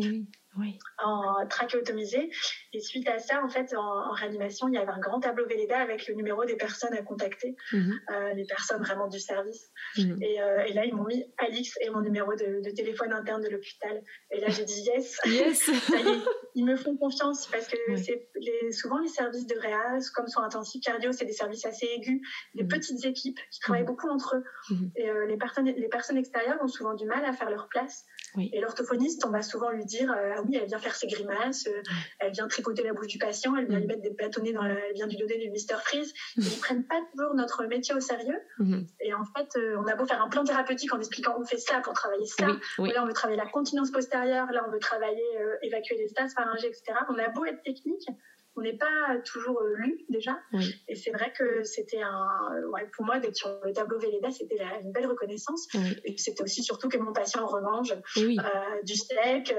[1.03, 2.29] en trachéotomisé.
[2.73, 5.79] Et suite à ça, en fait, en, réanimation, il y avait un grand tableau Véleda
[5.79, 7.99] avec le numéro des personnes à contacter, mhm.
[8.11, 9.69] euh, les personnes vraiment du service.
[9.97, 10.19] Mhm.
[10.21, 14.01] Euh, et, là, ils m'ont mis Alix et mon numéro de, téléphone interne de l'hôpital.
[14.31, 15.19] Et là, j'ai dit yes.
[15.25, 15.59] Yes.
[15.87, 16.21] ça y est,
[16.55, 18.27] ils me font confiance parce que c'est
[18.71, 22.21] souvent les services de réa, comme soins intensifs cardio, c'est des services assez aigus,
[22.55, 22.69] des mhm.
[22.69, 24.43] petites équipes qui travaillent beaucoup entre eux.
[24.95, 28.05] Et euh, les, personnes, les personnes extérieures ont souvent du mal à faire leur place.
[28.37, 30.11] Et l'orthophoniste, on va souvent lui dire
[30.47, 31.81] oui, elle vient faire ses grimaces, euh,
[32.19, 34.73] elle vient tricoter la bouche du patient, elle vient lui mettre des bâtonnets dans la,
[34.73, 36.13] elle vient lui donner du Mister Freeze.
[36.37, 38.39] Ils ne prennent pas toujours notre métier au sérieux.
[38.59, 38.87] Mhm.
[39.01, 41.57] Et en fait, euh, on a beau faire un plan thérapeutique en expliquant on fait
[41.57, 42.47] ça pour travailler ça.
[42.47, 44.47] Là, on veut travailler la continence postérieure.
[44.51, 45.23] Là, on veut travailler,
[45.61, 46.97] évacuer les stases pharyngées, etc.
[47.09, 48.07] On a beau être technique,
[48.57, 50.37] on n'est pas toujours lu déjà.
[50.87, 52.27] Et c'est vrai que c'était un,
[52.73, 55.67] ouais, pour moi d'être sur le tableau Véleda, c'était une belle reconnaissance.
[56.03, 57.95] Et c'était aussi surtout que mon patient remange
[58.83, 59.53] du steak.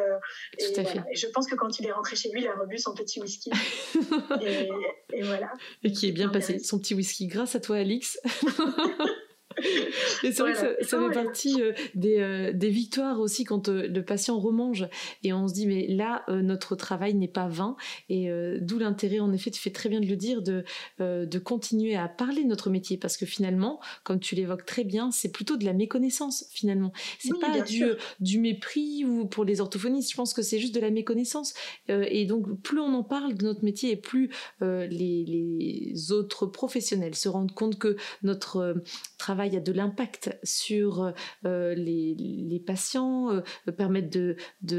[0.59, 2.95] et, et, je pense que quand il est rentré chez lui, il a rebu son
[2.95, 3.51] petit whisky.
[4.43, 4.69] et,
[5.13, 5.53] et, voilà.
[5.85, 8.19] Et qui est bien passé, son petit whisky, grâce à toi, Alix.
[10.25, 13.87] Et c'est vrai que ça, fait partie euh, des, euh, des, victoires aussi quand euh,
[13.87, 14.87] le patient remange.
[15.23, 17.77] Et on se dit mais là notre travail n'est pas vain.
[18.09, 20.65] Et d'où l'intérêt en effet tu fais très bien de le dire de,
[20.99, 22.97] de continuer à parler de notre métier.
[22.97, 26.93] Parce que finalement comme tu l'évoques très bien c'est plutôt de la méconnaissance finalement.
[27.19, 27.85] C'est pas du,
[28.21, 30.11] du, mépris ou pour les orthophonistes.
[30.11, 31.55] Je pense que c'est juste de la méconnaissance.
[31.89, 37.15] Et donc plus on en parle de notre métier et plus les, les autres professionnels
[37.15, 38.83] se rendent compte que notre
[39.19, 41.13] travail il y a de l'impact sur
[41.45, 44.37] euh, les, patients, euh, permettre de,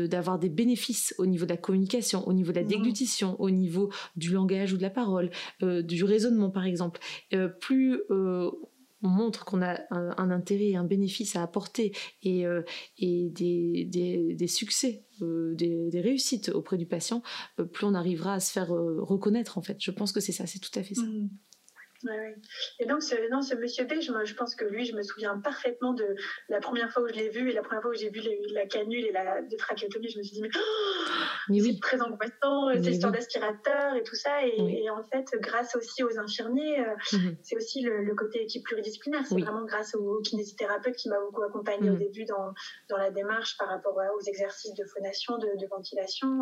[0.08, 2.68] d'avoir des bénéfices au niveau de la communication, au niveau de la mmh.
[2.68, 5.30] déglutition, au niveau du langage ou de la parole,
[5.64, 7.00] euh, du raisonnement par exemple.
[7.60, 8.02] plus
[9.02, 12.44] on montre qu'on a un, intérêt et un bénéfice à apporter et,
[12.98, 17.24] et des, succès, des, réussites auprès du patient,
[17.72, 19.78] plus on arrivera à se faire reconnaître en fait.
[19.80, 21.04] Je pense que c'est ça, c'est tout à fait ça.
[21.04, 21.30] Mmh.
[22.80, 25.38] Et donc, ce, non, ce monsieur B, je, je, pense que lui, je me souviens
[25.40, 26.16] parfaitement de
[26.48, 28.22] la première fois où je l'ai vu et la première fois où j'ai vu
[28.54, 32.72] la canule et la de trachéotomie, je me suis dit, mais, oh, c'est très angoissant,
[32.74, 34.46] cette histoire d'aspirateur et tout ça.
[34.46, 37.38] Et, en fait, grâce aussi aux infirmiers, euh, mhm.
[37.44, 39.26] c'est aussi le, côté équipe pluridisciplinaire.
[39.26, 42.00] C'est vraiment grâce aux kinésithérapeutes qui m'a beaucoup accompagné au mhm.
[42.00, 42.54] début dans,
[42.90, 46.42] dans la démarche par rapport aux exercices de phonation, de, de ventilation.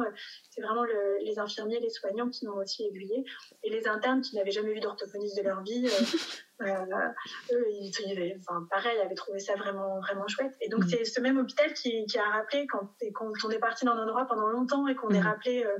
[0.57, 0.85] C'est vraiment
[1.21, 3.23] les infirmiers, les soignants qui m'ont aussi aiguillé
[3.63, 5.87] et les internes qui n'avaient jamais vu d'orthophoniste de leur vie.
[5.87, 10.55] Euh, euh, eux, ils, enfin, pareil, avaient trouvé ça vraiment, vraiment chouette.
[10.61, 10.89] Et donc, mm.
[10.89, 14.01] c'est ce même hôpital qui, qui a rappelé quand, quand, on est parti dans un
[14.01, 15.27] endroit pendant longtemps et qu'on est mm.
[15.27, 15.77] rappelé euh,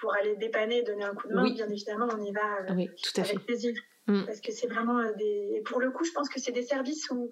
[0.00, 3.20] pour aller dépanner, donner un coup de main, bien évidemment, on y va oui, tout
[3.20, 3.44] à avec fait.
[3.44, 3.72] plaisir.
[4.08, 4.24] Mm.
[4.26, 5.52] Parce que c'est vraiment des.
[5.54, 7.30] Et pour le coup, je pense que c'est des services où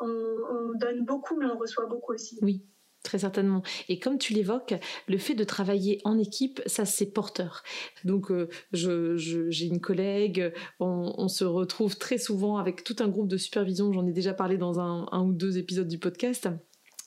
[0.00, 2.38] on, on, donne beaucoup, mais on reçoit beaucoup aussi.
[2.42, 2.62] Oui,
[3.02, 3.62] Très certainement.
[3.88, 4.74] Et comme tu l'évoques,
[5.08, 7.62] le fait de travailler en équipe, ça c'est porteur.
[8.04, 13.38] Donc euh, j'ai une collègue, on, se retrouve très souvent avec tout un groupe de
[13.38, 16.48] supervision, j'en ai déjà parlé dans un ou deux épisodes du podcast.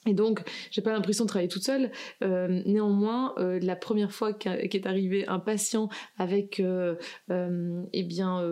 [0.05, 1.91] Et donc, j'ai pas l'impression de travailler toute seule.
[2.23, 6.95] Euh, néanmoins, euh, la première fois qu'est arrivé un patient avec, euh,
[7.29, 8.43] eh bien,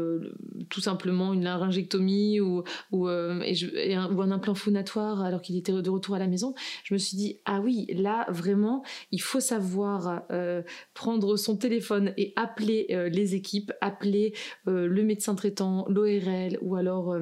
[0.69, 2.63] tout simplement une laryngectomie ou,
[3.07, 6.97] un, ou un, implant phonatoire alors qu'il était de retour à la maison, je me
[6.97, 10.23] suis dit ah oui, là vraiment, il faut savoir
[10.93, 14.33] prendre son téléphone et appeler les équipes, appeler
[14.65, 17.15] le médecin traitant, l'ORL ou alors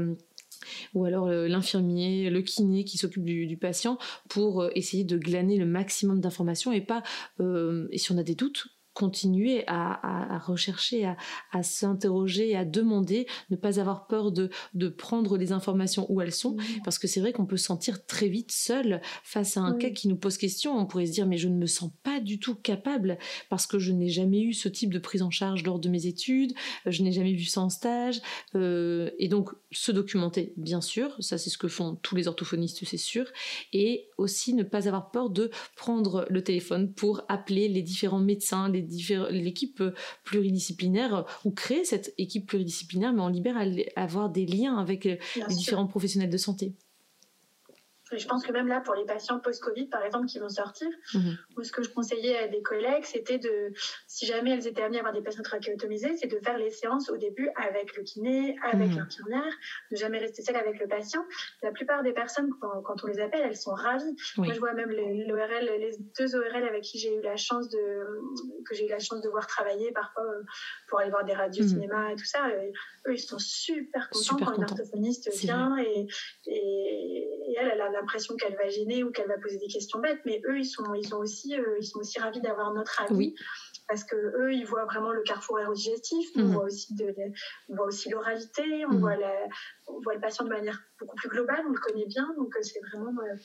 [0.93, 3.97] ou alors euh, l'infirmier, le kiné qui s'occupe du, patient
[4.29, 7.03] pour euh, essayer de glaner le maximum d'informations et pas,
[7.39, 8.67] euh, et si on a des doutes,
[8.99, 11.05] continuer à, rechercher,
[11.53, 16.33] à, s'interroger, à demander, ne pas avoir peur de, de prendre les informations où elles
[16.33, 19.73] sont, parce que c'est vrai qu'on peut se sentir très vite seul face à un
[19.75, 20.77] cas qui nous pose question.
[20.77, 23.17] On pourrait se dire mais je ne me sens pas du tout capable
[23.49, 26.05] parce que je n'ai jamais eu ce type de prise en charge lors de mes
[26.05, 26.53] études,
[26.85, 28.21] je n'ai jamais vu ça en stage,
[28.55, 32.83] euh, et donc se documenter bien sûr, ça c'est ce que font tous les orthophonistes
[32.83, 33.27] c'est sûr,
[33.71, 38.67] et aussi ne pas avoir peur de prendre le téléphone pour appeler les différents médecins,
[38.67, 38.81] les
[39.31, 39.83] l'équipe
[40.23, 45.19] pluridisciplinaire ou créer cette équipe pluridisciplinaire, mais en libère à avoir des liens avec les
[45.49, 46.75] différents professionnels de santé
[48.11, 51.37] je pense que même là, pour les patients post-Covid, par exemple, qui vont sortir, mhm.
[51.63, 53.71] ce que je conseillais à des collègues, c'était de,
[54.07, 57.09] si jamais elles étaient amenées à avoir des patients trachéotomisés, c'est de faire les séances
[57.09, 58.97] au début avec le kiné, avec mhm.
[58.97, 59.53] l'infirmière,
[59.91, 61.23] ne jamais rester seule avec le patient.
[61.61, 64.15] La plupart des personnes, quand, on les appelle, elles sont ravies.
[64.37, 67.77] Moi, je vois même les, les deux ORL avec qui j'ai eu la chance de,
[68.67, 70.43] que j'ai eu la chance de voir travailler parfois euh,
[70.87, 71.69] pour aller voir des radios mhm.
[71.69, 72.49] cinéma et tout ça.
[73.07, 76.07] eux, ils sont super contents quand une orthophoniste vient et,
[76.47, 80.19] et, elle, elle a l'impression qu'elle va gêner ou qu'elle va poser des questions bêtes,
[80.25, 83.35] mais eux, ils sont, ils sont aussi, euh, ils sont aussi ravis d'avoir notre avis.
[83.87, 86.51] Parce que eux, ils voient vraiment le carrefour aérodigestif, on mhm.
[86.53, 87.13] voit aussi de,
[87.69, 88.99] on voit aussi l'oralité, on, mhm.
[88.99, 89.15] voit
[89.87, 92.61] on voit le patient de manière beaucoup plus globale, on le connaît bien, donc euh,
[92.61, 93.35] c'est vraiment, euh,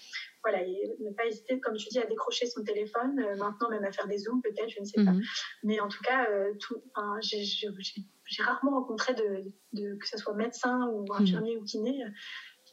[0.43, 4.07] voilà, ne pas hésiter, comme tu dis, à décrocher son téléphone, maintenant même à faire
[4.07, 5.13] des zooms peut-être, je ne sais pas.
[5.13, 5.23] Mhm.
[5.63, 6.29] Mais en tout cas,
[6.61, 6.83] tout,
[8.27, 12.05] j'ai rarement rencontré de, de, que ce soit médecin ou infirmier ou kiné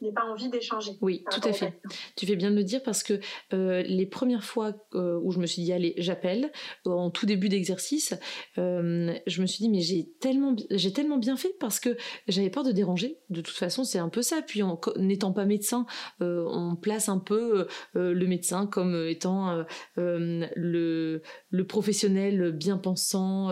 [0.05, 0.91] n'ait pas envie d'échanger.
[1.01, 1.79] Oui, tout à fait.
[2.15, 3.19] Tu fais bien de le dire parce que
[3.51, 6.51] les premières fois où je me suis dit allez, j'appelle
[6.85, 8.13] en tout début d'exercice,
[8.57, 12.63] je me suis dit mais j'ai tellement j'ai tellement bien fait parce que j'avais peur
[12.63, 13.17] de déranger.
[13.29, 14.41] De toute façon, c'est un peu ça.
[14.41, 15.85] Puis en n'étant pas médecin,
[16.19, 23.49] on place un peu le médecin comme étant le le professionnel bien pensant,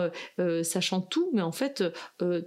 [0.62, 1.84] sachant tout, mais en fait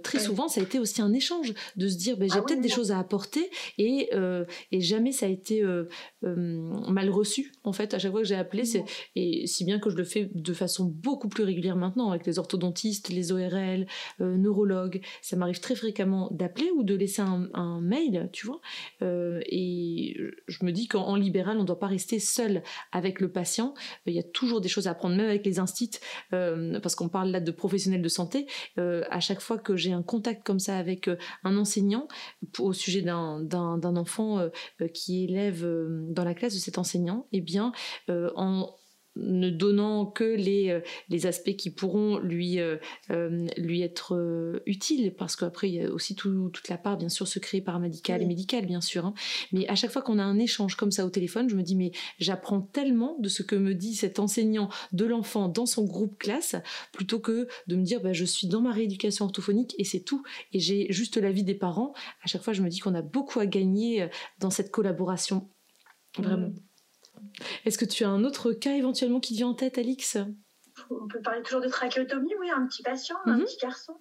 [0.02, 2.60] très souvent ça a été aussi un échange de se dire ben, j'ai ah peut-être
[2.60, 5.88] des choses à apporter et, euh, et jamais ça a été euh,
[6.24, 6.34] euh,
[6.88, 9.90] mal reçu en fait à chaque fois que j'ai appelé c'est et si bien que
[9.90, 13.86] je le fais de façon beaucoup plus régulière maintenant avec les orthodontistes les ORL
[14.20, 18.60] neurologues ça m'arrive très fréquemment d'appeler ou de laisser un, mail tu vois
[19.00, 23.74] et je me dis qu'en libéral on ne doit pas rester seul avec le patient.
[24.06, 25.98] Il y a toujours des choses à apprendre même avec les instits
[26.30, 30.44] parce qu'on parle là de professionnels de santé à chaque fois que j'ai un contact
[30.44, 31.08] comme ça avec
[31.42, 32.08] un enseignant
[32.58, 34.48] au sujet d'un enfant euh,
[34.80, 37.72] euh, qui élève euh, dans la classe de cet enseignant, eh bien,
[38.08, 38.74] en
[39.16, 42.76] ne donnant que les, euh, les aspects qui pourront lui, euh,
[43.10, 47.28] euh, lui être utiles, parce qu'après il y a aussi toute la part bien sûr
[47.28, 49.06] secret paramédical et médical bien sûr.
[49.06, 49.14] Hein.
[49.52, 51.76] Mais à chaque fois qu'on a un échange comme ça au téléphone, je me dis
[51.76, 56.18] mais j'apprends tellement de ce que me dit cet enseignant de l'enfant dans son groupe
[56.18, 56.56] classe,
[56.92, 60.22] plutôt que de me dire bah, je suis dans ma rééducation orthophonique et c'est tout,
[60.52, 61.92] et j'ai juste l'avis des parents.
[62.22, 64.08] À chaque fois je me dis qu'on a beaucoup à gagner
[64.40, 65.48] dans cette collaboration.
[66.18, 66.50] Vraiment.
[67.64, 70.18] Est-ce que tu as un autre cas éventuellement qui vient en tête, Alix?
[70.90, 73.44] On peut parler toujours de trachéotomie, oui, un petit patient, un mhm.
[73.44, 73.94] petit garçon.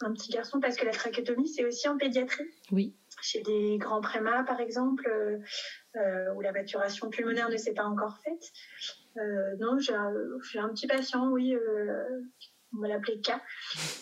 [0.00, 2.44] Un petit garçon, parce que la trachéotomie, c'est aussi en pédiatrie.
[2.72, 2.96] Oui.
[3.22, 5.38] Chez des grands prémas, par exemple, euh,
[5.96, 8.52] euh, où la maturation pulmonaire ne s'est pas encore faite.
[9.16, 11.56] Euh, non, j'ai un, petit patient, oui,
[12.76, 13.32] on va l'appeler K.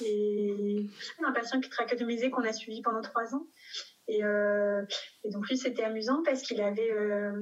[0.04, 0.86] Et
[1.24, 3.46] un patient qui est trachéotomisé qu'on a suivi pendant trois ans.
[4.10, 4.82] Euh,
[5.24, 7.32] et, donc lui, c'était amusant parce qu'il avait, euh,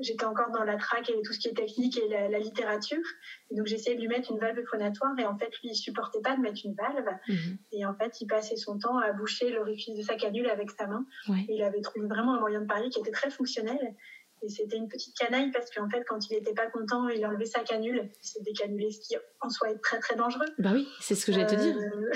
[0.00, 3.02] j'étais encore dans la traque et tout ce qui est technique et la, littérature.
[3.50, 6.20] Et donc j'essayais de lui mettre une valve phonatoire et en fait lui, il supportait
[6.22, 7.06] pas de mettre une valve.
[7.28, 7.58] Mhm.
[7.72, 10.86] Et en fait, il passait son temps à boucher l'orifice de sa canule avec sa
[10.86, 11.04] main.
[11.28, 13.94] Et il avait trouvé vraiment un moyen de parier qui était très fonctionnel.
[14.42, 17.44] Et c'était une petite canaille parce qu'en fait, quand il n'était pas content, il enlevait
[17.44, 18.10] sa canule.
[18.22, 20.46] C'est des canulés, ce qui en soi est très très dangereux.
[20.58, 21.76] Bah oui, c'est ce que j'allais te dire.
[21.76, 22.10] Euh,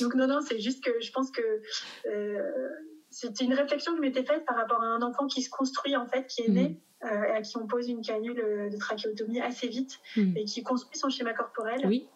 [0.02, 1.62] Donc non, non, c'est juste que je pense que
[2.06, 2.68] euh,
[3.10, 5.96] c'était une réflexion que je m'étais faite par rapport à un enfant qui se construit
[5.96, 6.68] en fait, qui est né.
[6.68, 6.76] Mhm.
[7.02, 8.34] Euh, et à qui on pose une canule
[8.70, 10.36] de trachéotomie assez vite mhm.
[10.36, 12.06] et qui construit son schéma corporel oui.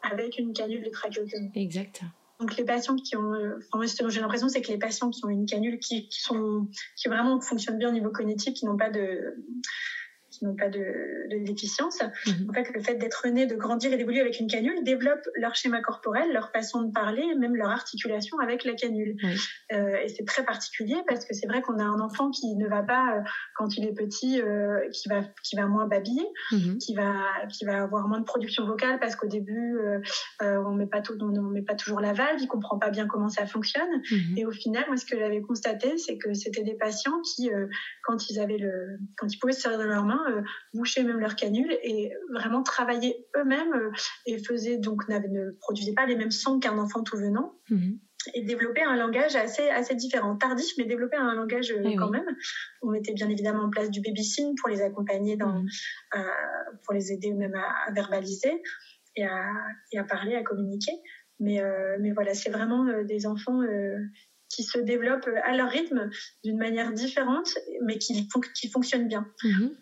[0.00, 1.52] avec une canule de trachéotomie.
[1.54, 2.00] Exact.
[2.40, 5.24] Donc les patients qui ont, euh, enfin, ce j'ai l'impression, c'est que les patients qui
[5.24, 8.76] ont une canule qui, qui, sont, qui vraiment fonctionnent bien au niveau cognitif, qui n'ont
[8.76, 9.36] pas de,
[10.34, 12.00] qui n'ont pas de, de déficience.
[12.26, 12.50] Mhm.
[12.50, 15.54] En fait, le fait d'être né, de grandir et d'évoluer avec une canule développe leur
[15.54, 19.16] schéma corporel, leur façon de parler, même leur articulation avec la canule.
[19.72, 22.68] Euh, et c'est très particulier parce que c'est vrai qu'on a un enfant qui ne
[22.68, 23.20] va pas, euh,
[23.56, 26.78] quand il est petit, euh, qui va qui va moins babiller, mhm.
[26.78, 27.12] qui va
[27.50, 29.78] qui va avoir moins de production vocale parce qu'au début
[30.40, 33.28] on met pas tout, on, met pas toujours la valve, il comprend pas bien comment
[33.28, 34.02] ça fonctionne.
[34.10, 34.38] Mhm.
[34.38, 37.50] Et au final, moi, ce que j'avais constaté, c'est que c'était des patients qui,
[38.02, 41.18] quand ils avaient le, quand ils pouvaient se servir de leurs mains, euh, boucher même
[41.18, 43.90] leur canule et vraiment travailler eux-mêmes euh,
[44.26, 47.54] et faisaient donc ne produisaient pas les mêmes sons qu'un enfant tout venant.
[47.70, 47.98] Mhm.
[48.34, 52.10] et développer un langage assez assez différent, tardif, mais développer un langage euh, eh quand
[52.10, 52.26] même.
[52.82, 55.68] On mettait bien évidemment en place du baby sign pour les accompagner dans, mhm.
[56.84, 58.62] pour les aider même à, verbaliser
[59.16, 59.44] et à,
[59.92, 60.92] et à, parler, à communiquer.
[61.40, 61.60] Mais,
[62.00, 63.60] mais voilà, c'est vraiment des enfants
[64.48, 66.08] qui se développent à leur rythme
[66.44, 69.26] d'une manière différente, mais qui, qui fonctionnent bien.
[69.42, 69.76] Mhm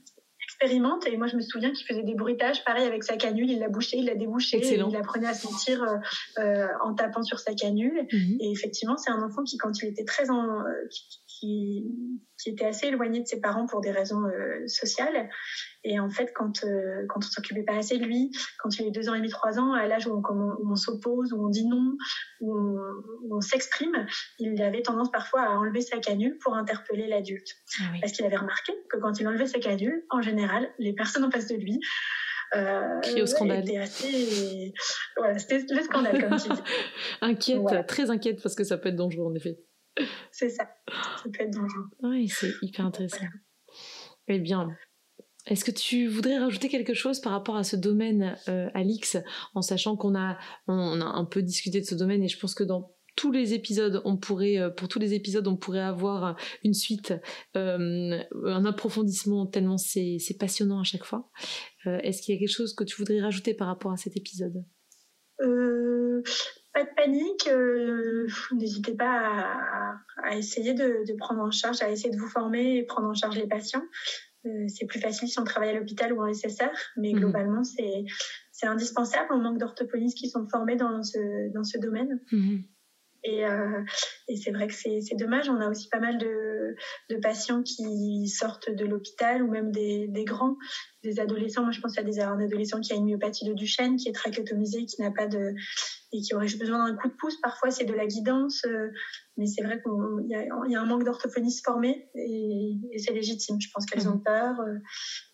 [0.63, 1.07] expérimente.
[1.07, 3.51] Et moi, je me souviens qu'il faisait des bruitages, pareil, avec sa canule.
[3.51, 4.61] Il la bouchait, il la débouchait.
[4.61, 5.97] Il apprenait à sentir euh,
[6.39, 8.07] euh, en tapant sur sa canule.
[8.13, 8.37] Mhm.
[8.41, 10.63] Et effectivement, c'est un enfant qui, quand il était très en,
[11.27, 11.85] qui,
[12.39, 15.29] qui, était assez éloigné de ses parents pour des raisons euh, sociales.
[15.85, 18.91] Et en fait, quand, euh, quand on s'occupait pas assez de lui, quand il avait
[18.93, 21.67] deux ans et demi, trois ans, à l'âge où on, on, s'oppose, où on dit
[21.67, 21.97] non,
[22.41, 22.79] où
[23.31, 24.07] on, s'exprime,
[24.39, 27.49] il avait tendance parfois à enlever sa canule pour interpeller l'adulte.
[27.81, 31.25] Ah Parce qu'il avait remarqué que quand il enlevait sa canule, en général, les personnes
[31.25, 31.81] en face de lui
[32.55, 33.65] euh, au scandale.
[33.67, 34.75] C'était assez.
[35.17, 36.61] Voilà, c'était le scandale, comme tu dis.
[37.21, 39.59] inquiète, très inquiète, parce que ça peut être dangereux, en effet.
[40.31, 40.69] C'est ça.
[40.89, 41.87] Ça peut être dangereux.
[42.03, 43.25] Oui, c'est hyper intéressant.
[44.29, 44.69] Eh bien,
[45.47, 49.17] est-ce que tu voudrais rajouter quelque chose par rapport à ce domaine, euh, Alix,
[49.55, 52.55] en sachant qu'on a, on a un peu discuté de ce domaine et je pense
[52.55, 56.37] que dans tous les épisodes, on pourrait, euh, pour tous les épisodes, on pourrait avoir
[56.65, 57.13] une suite,
[57.57, 61.31] euh, un approfondissement tellement c'est passionnant à chaque fois.
[61.85, 64.65] Est-ce qu'il y a quelque chose que tu voudrais rajouter par rapport à cet épisode?
[65.39, 67.51] Pas de panique.
[68.55, 72.85] N'hésitez pas à, essayer de, de, prendre en charge, à essayer de vous former et
[72.85, 73.83] prendre en charge les patients.
[74.47, 77.21] Euh, c'est plus facile si on travaille à l'hôpital ou en SSR, mais mhm.
[77.21, 78.05] globalement, c'est
[78.65, 79.29] indispensable.
[79.31, 82.21] On manque d'orthophonistes qui sont formés dans ce, dans ce domaine.
[82.31, 82.63] Mhm.
[83.25, 83.83] Et, euh,
[84.29, 85.49] et c'est vrai que c'est dommage.
[85.49, 86.75] On a aussi pas mal de,
[87.09, 90.57] de patients qui sortent de l'hôpital ou même des, des, grands,
[91.05, 91.63] des adolescents.
[91.63, 94.13] Moi, je pense à des un adolescent qui a une myopathie de Duchenne, qui est
[94.13, 95.55] trachéotomisé, qui n'a pas de
[96.13, 97.41] et qui aurait besoin d'un coup de pouce.
[97.41, 98.67] Parfois, c'est de la guidance.
[99.39, 103.57] Mais c'est vrai qu'il y, y, a un manque d'orthophonistes formés et, et c'est légitime.
[103.61, 104.23] Je pense qu'elles ont mhm.
[104.23, 104.61] peur.
[104.61, 104.79] Euh,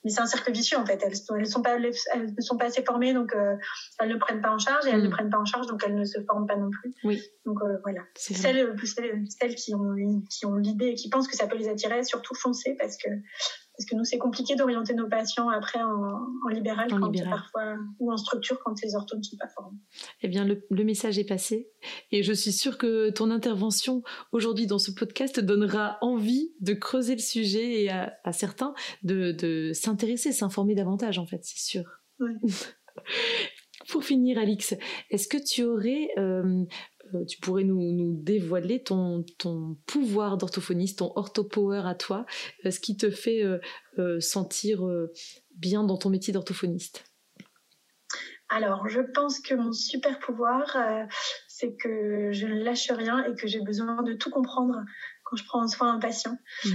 [0.05, 1.03] mais c'est un cercle vicieux en fait.
[1.05, 3.57] Elles, elles, sont pas, elles ne sont pas assez formées, donc euh,
[3.99, 5.13] elles ne prennent pas en charge et elles ne mhm.
[5.13, 6.95] prennent pas en charge, donc elles ne se forment pas non plus.
[7.03, 7.21] Oui.
[7.45, 8.03] Donc euh, voilà.
[8.15, 8.37] Celles,
[8.85, 12.05] celles, celles, qui ont, qui ont l'idée et qui pensent que ça peut les attirer,
[12.05, 13.09] surtout foncer parce que
[13.79, 18.17] parce que nous, c'est compliqué d'orienter nos patients après en, libéral, quand parfois, ou en
[18.17, 19.79] structure quand les orthos ne sont pas formés.
[20.23, 21.71] Eh bien, le, message est passé.
[22.11, 23.88] Et je suis sûre que ton intervention
[24.33, 30.33] aujourd'hui dans ce podcast donnera envie de creuser le sujet et à, certains de, s'intéresser,
[30.33, 31.85] s'informer davantage, en fait, c'est sûr.
[33.89, 34.75] Pour finir, Alix,
[35.11, 36.65] est-ce que tu aurais euh,
[37.15, 39.25] euh, tu pourrais nous, dévoiler ton,
[39.87, 42.27] pouvoir d'orthophoniste, ton orthopower à toi,
[42.65, 43.43] euh, ce qui te fait
[43.99, 44.83] euh, sentir
[45.55, 47.05] bien dans ton métier d'orthophoniste?
[48.51, 50.77] Alors, je pense que mon super pouvoir,
[51.59, 54.77] c'est que je ne lâche rien et que j'ai besoin de tout comprendre
[55.25, 56.37] quand je prends soin d'un patient.
[56.65, 56.71] Mmh.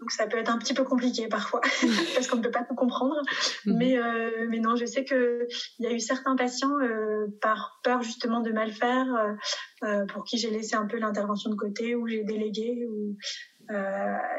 [0.00, 1.60] Donc ça peut être un petit peu compliqué parfois
[2.14, 3.20] parce qu'on ne peut pas tout comprendre.
[3.66, 3.76] Mhm.
[3.76, 5.46] Mais, euh, mais non, je sais qu'il
[5.80, 9.36] y a eu certains patients euh, par peur justement de mal faire
[9.84, 12.86] euh, pour qui j'ai laissé un peu l'intervention de côté ou j'ai délégué.
[12.88, 13.16] Ou,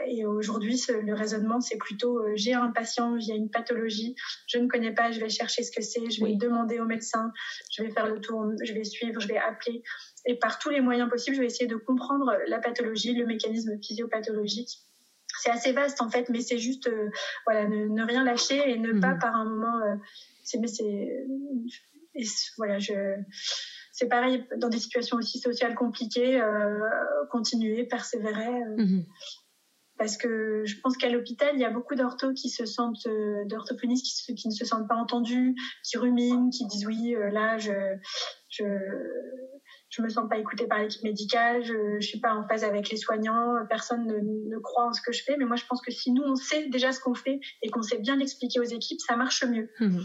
[0.08, 4.16] et aujourd'hui, le raisonnement, c'est plutôt euh, j'ai un patient, il y a une pathologie,
[4.48, 7.32] je ne connais pas, je vais chercher ce que c'est, je vais demander au médecin,
[7.72, 9.84] je vais faire le tour, je vais suivre, je vais appeler.
[10.26, 13.78] Et par tous les moyens possibles, je vais essayer de comprendre la pathologie, le mécanisme
[13.82, 14.80] physiopathologique
[15.42, 17.10] c'est assez vaste en fait, mais c'est juste euh,
[17.46, 19.20] voilà ne, rien lâcher et ne pas mhm.
[19.20, 19.80] par un moment.
[19.80, 19.96] Euh,
[20.44, 21.26] c'est mais c'est
[22.58, 22.94] voilà je
[24.04, 26.80] c'est pareil dans des situations aussi sociales compliquées, euh,
[27.32, 28.52] continuer, persévérer.
[28.78, 29.06] Mhm.
[29.98, 33.08] Parce que je pense qu'à l'hôpital, il y a beaucoup d'orthos qui se sentent,
[33.46, 37.72] d'orthophonistes qui, qui, ne se sentent pas entendus, qui ruminent, qui disent oui, là, je,
[38.50, 38.66] je,
[39.90, 42.90] je me sens pas écoutée par l'équipe médicale, je, je suis pas en phase avec
[42.90, 45.38] les soignants, personne ne, ne, croit en ce que je fais.
[45.38, 47.84] Mais moi, je pense que si nous, on sait déjà ce qu'on fait et qu'on
[47.84, 49.70] sait bien l'expliquer aux équipes, ça marche mieux.
[49.80, 50.00] Mmh.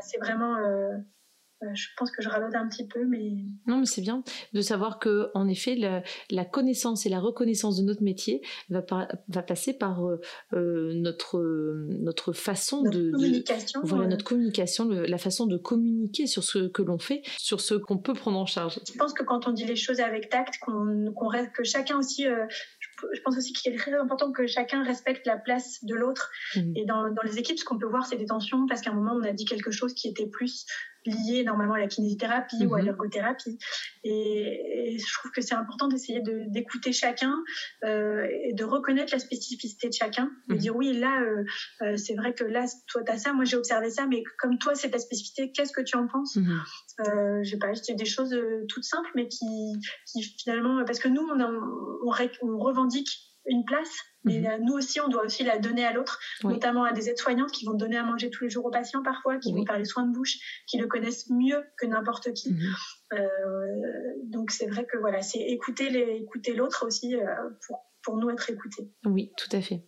[0.00, 0.96] C'est vraiment euh, euh,
[1.74, 3.32] je pense que je radote un petit peu, mais...
[3.66, 5.74] Non, mais c'est bien de savoir que, en effet,
[6.30, 8.84] la, connaissance et la reconnaissance de notre métier va,
[9.28, 10.20] va passer par euh,
[10.54, 11.40] euh, notre,
[11.88, 13.10] notre façon de...
[13.10, 13.80] Communication.
[13.82, 17.98] voilà, notre communication, la façon de communiquer sur ce que l'on fait, sur ce qu'on
[17.98, 18.78] peut prendre en charge.
[18.86, 22.26] Je pense que quand on dit les choses avec tact, qu'on reste, que chacun aussi
[23.14, 26.30] je pense aussi qu'il est très important que chacun respecte la place de l'autre.
[26.56, 26.76] Mmh.
[26.76, 28.94] Et dans, dans, les équipes, ce qu'on peut voir, c'est des tensions parce qu'à un
[28.94, 30.66] moment, on a dit quelque chose qui était plus
[31.08, 32.84] lié normalement à la kinésithérapie ou à mmh.
[32.84, 33.58] l'ergothérapie.
[34.04, 37.34] Et, je trouve que c'est important d'essayer d'écouter chacun
[37.84, 40.30] euh, et de reconnaître la spécificité de chacun.
[40.48, 40.58] De mmh.
[40.58, 41.44] dire oui, là, euh,
[41.82, 44.58] euh, c'est vrai que là, toi, tu as ça, moi, j'ai observé ça, mais comme
[44.58, 48.04] toi, c'est ta spécificité, qu'est-ce que tu en penses euh, Je sais pas, c'est des
[48.04, 48.36] choses
[48.68, 49.46] toutes simples, mais qui,
[50.06, 53.08] qui finalement, parce que nous, on, on, on revendique
[53.48, 53.90] une place,
[54.24, 54.64] mais mhm.
[54.64, 57.74] nous aussi, on doit aussi la donner à l'autre, notamment à des aides-soignantes qui vont
[57.74, 60.12] donner à manger tous les jours aux patients parfois, qui vont faire les soins de
[60.12, 60.36] bouche,
[60.66, 62.52] qui le connaissent mieux que n'importe qui.
[62.52, 62.74] Mhm.
[63.14, 63.18] Euh,
[64.24, 67.24] donc c'est vrai que voilà, c'est écouter les, écouter l'autre aussi euh,
[67.66, 68.90] pour pour nous être écoutés.
[69.04, 69.84] Oui, tout à fait.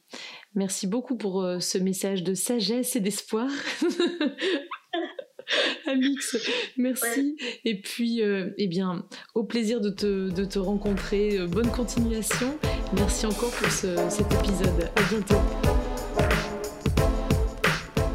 [0.54, 3.48] Merci beaucoup pour euh, ce message de sagesse et d'espoir.
[5.86, 6.36] Alix,
[6.76, 7.36] merci.
[7.64, 11.38] Et puis, euh, eh bien, au plaisir de te, de te rencontrer.
[11.38, 12.58] Euh, bonne continuation.
[12.96, 14.90] Merci encore pour cet épisode.
[14.96, 15.40] À bientôt.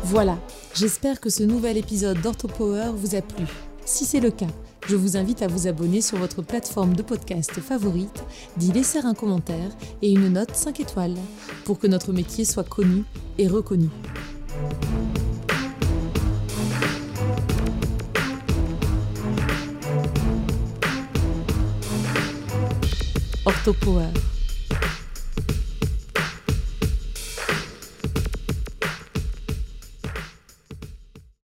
[0.04, 0.38] Voilà,
[0.74, 3.46] j'espère que ce nouvel épisode d'OrthoPower vous a plu.
[3.86, 4.48] Si c'est le cas,
[4.88, 8.24] je vous invite à vous abonner sur votre plateforme de podcast favorite,
[8.58, 9.72] d'y laisser un commentaire
[10.02, 11.16] et une note 5 étoiles
[11.66, 13.04] pour que notre métier soit connu
[13.38, 13.90] et reconnu.
[23.66, 24.35] Orthopower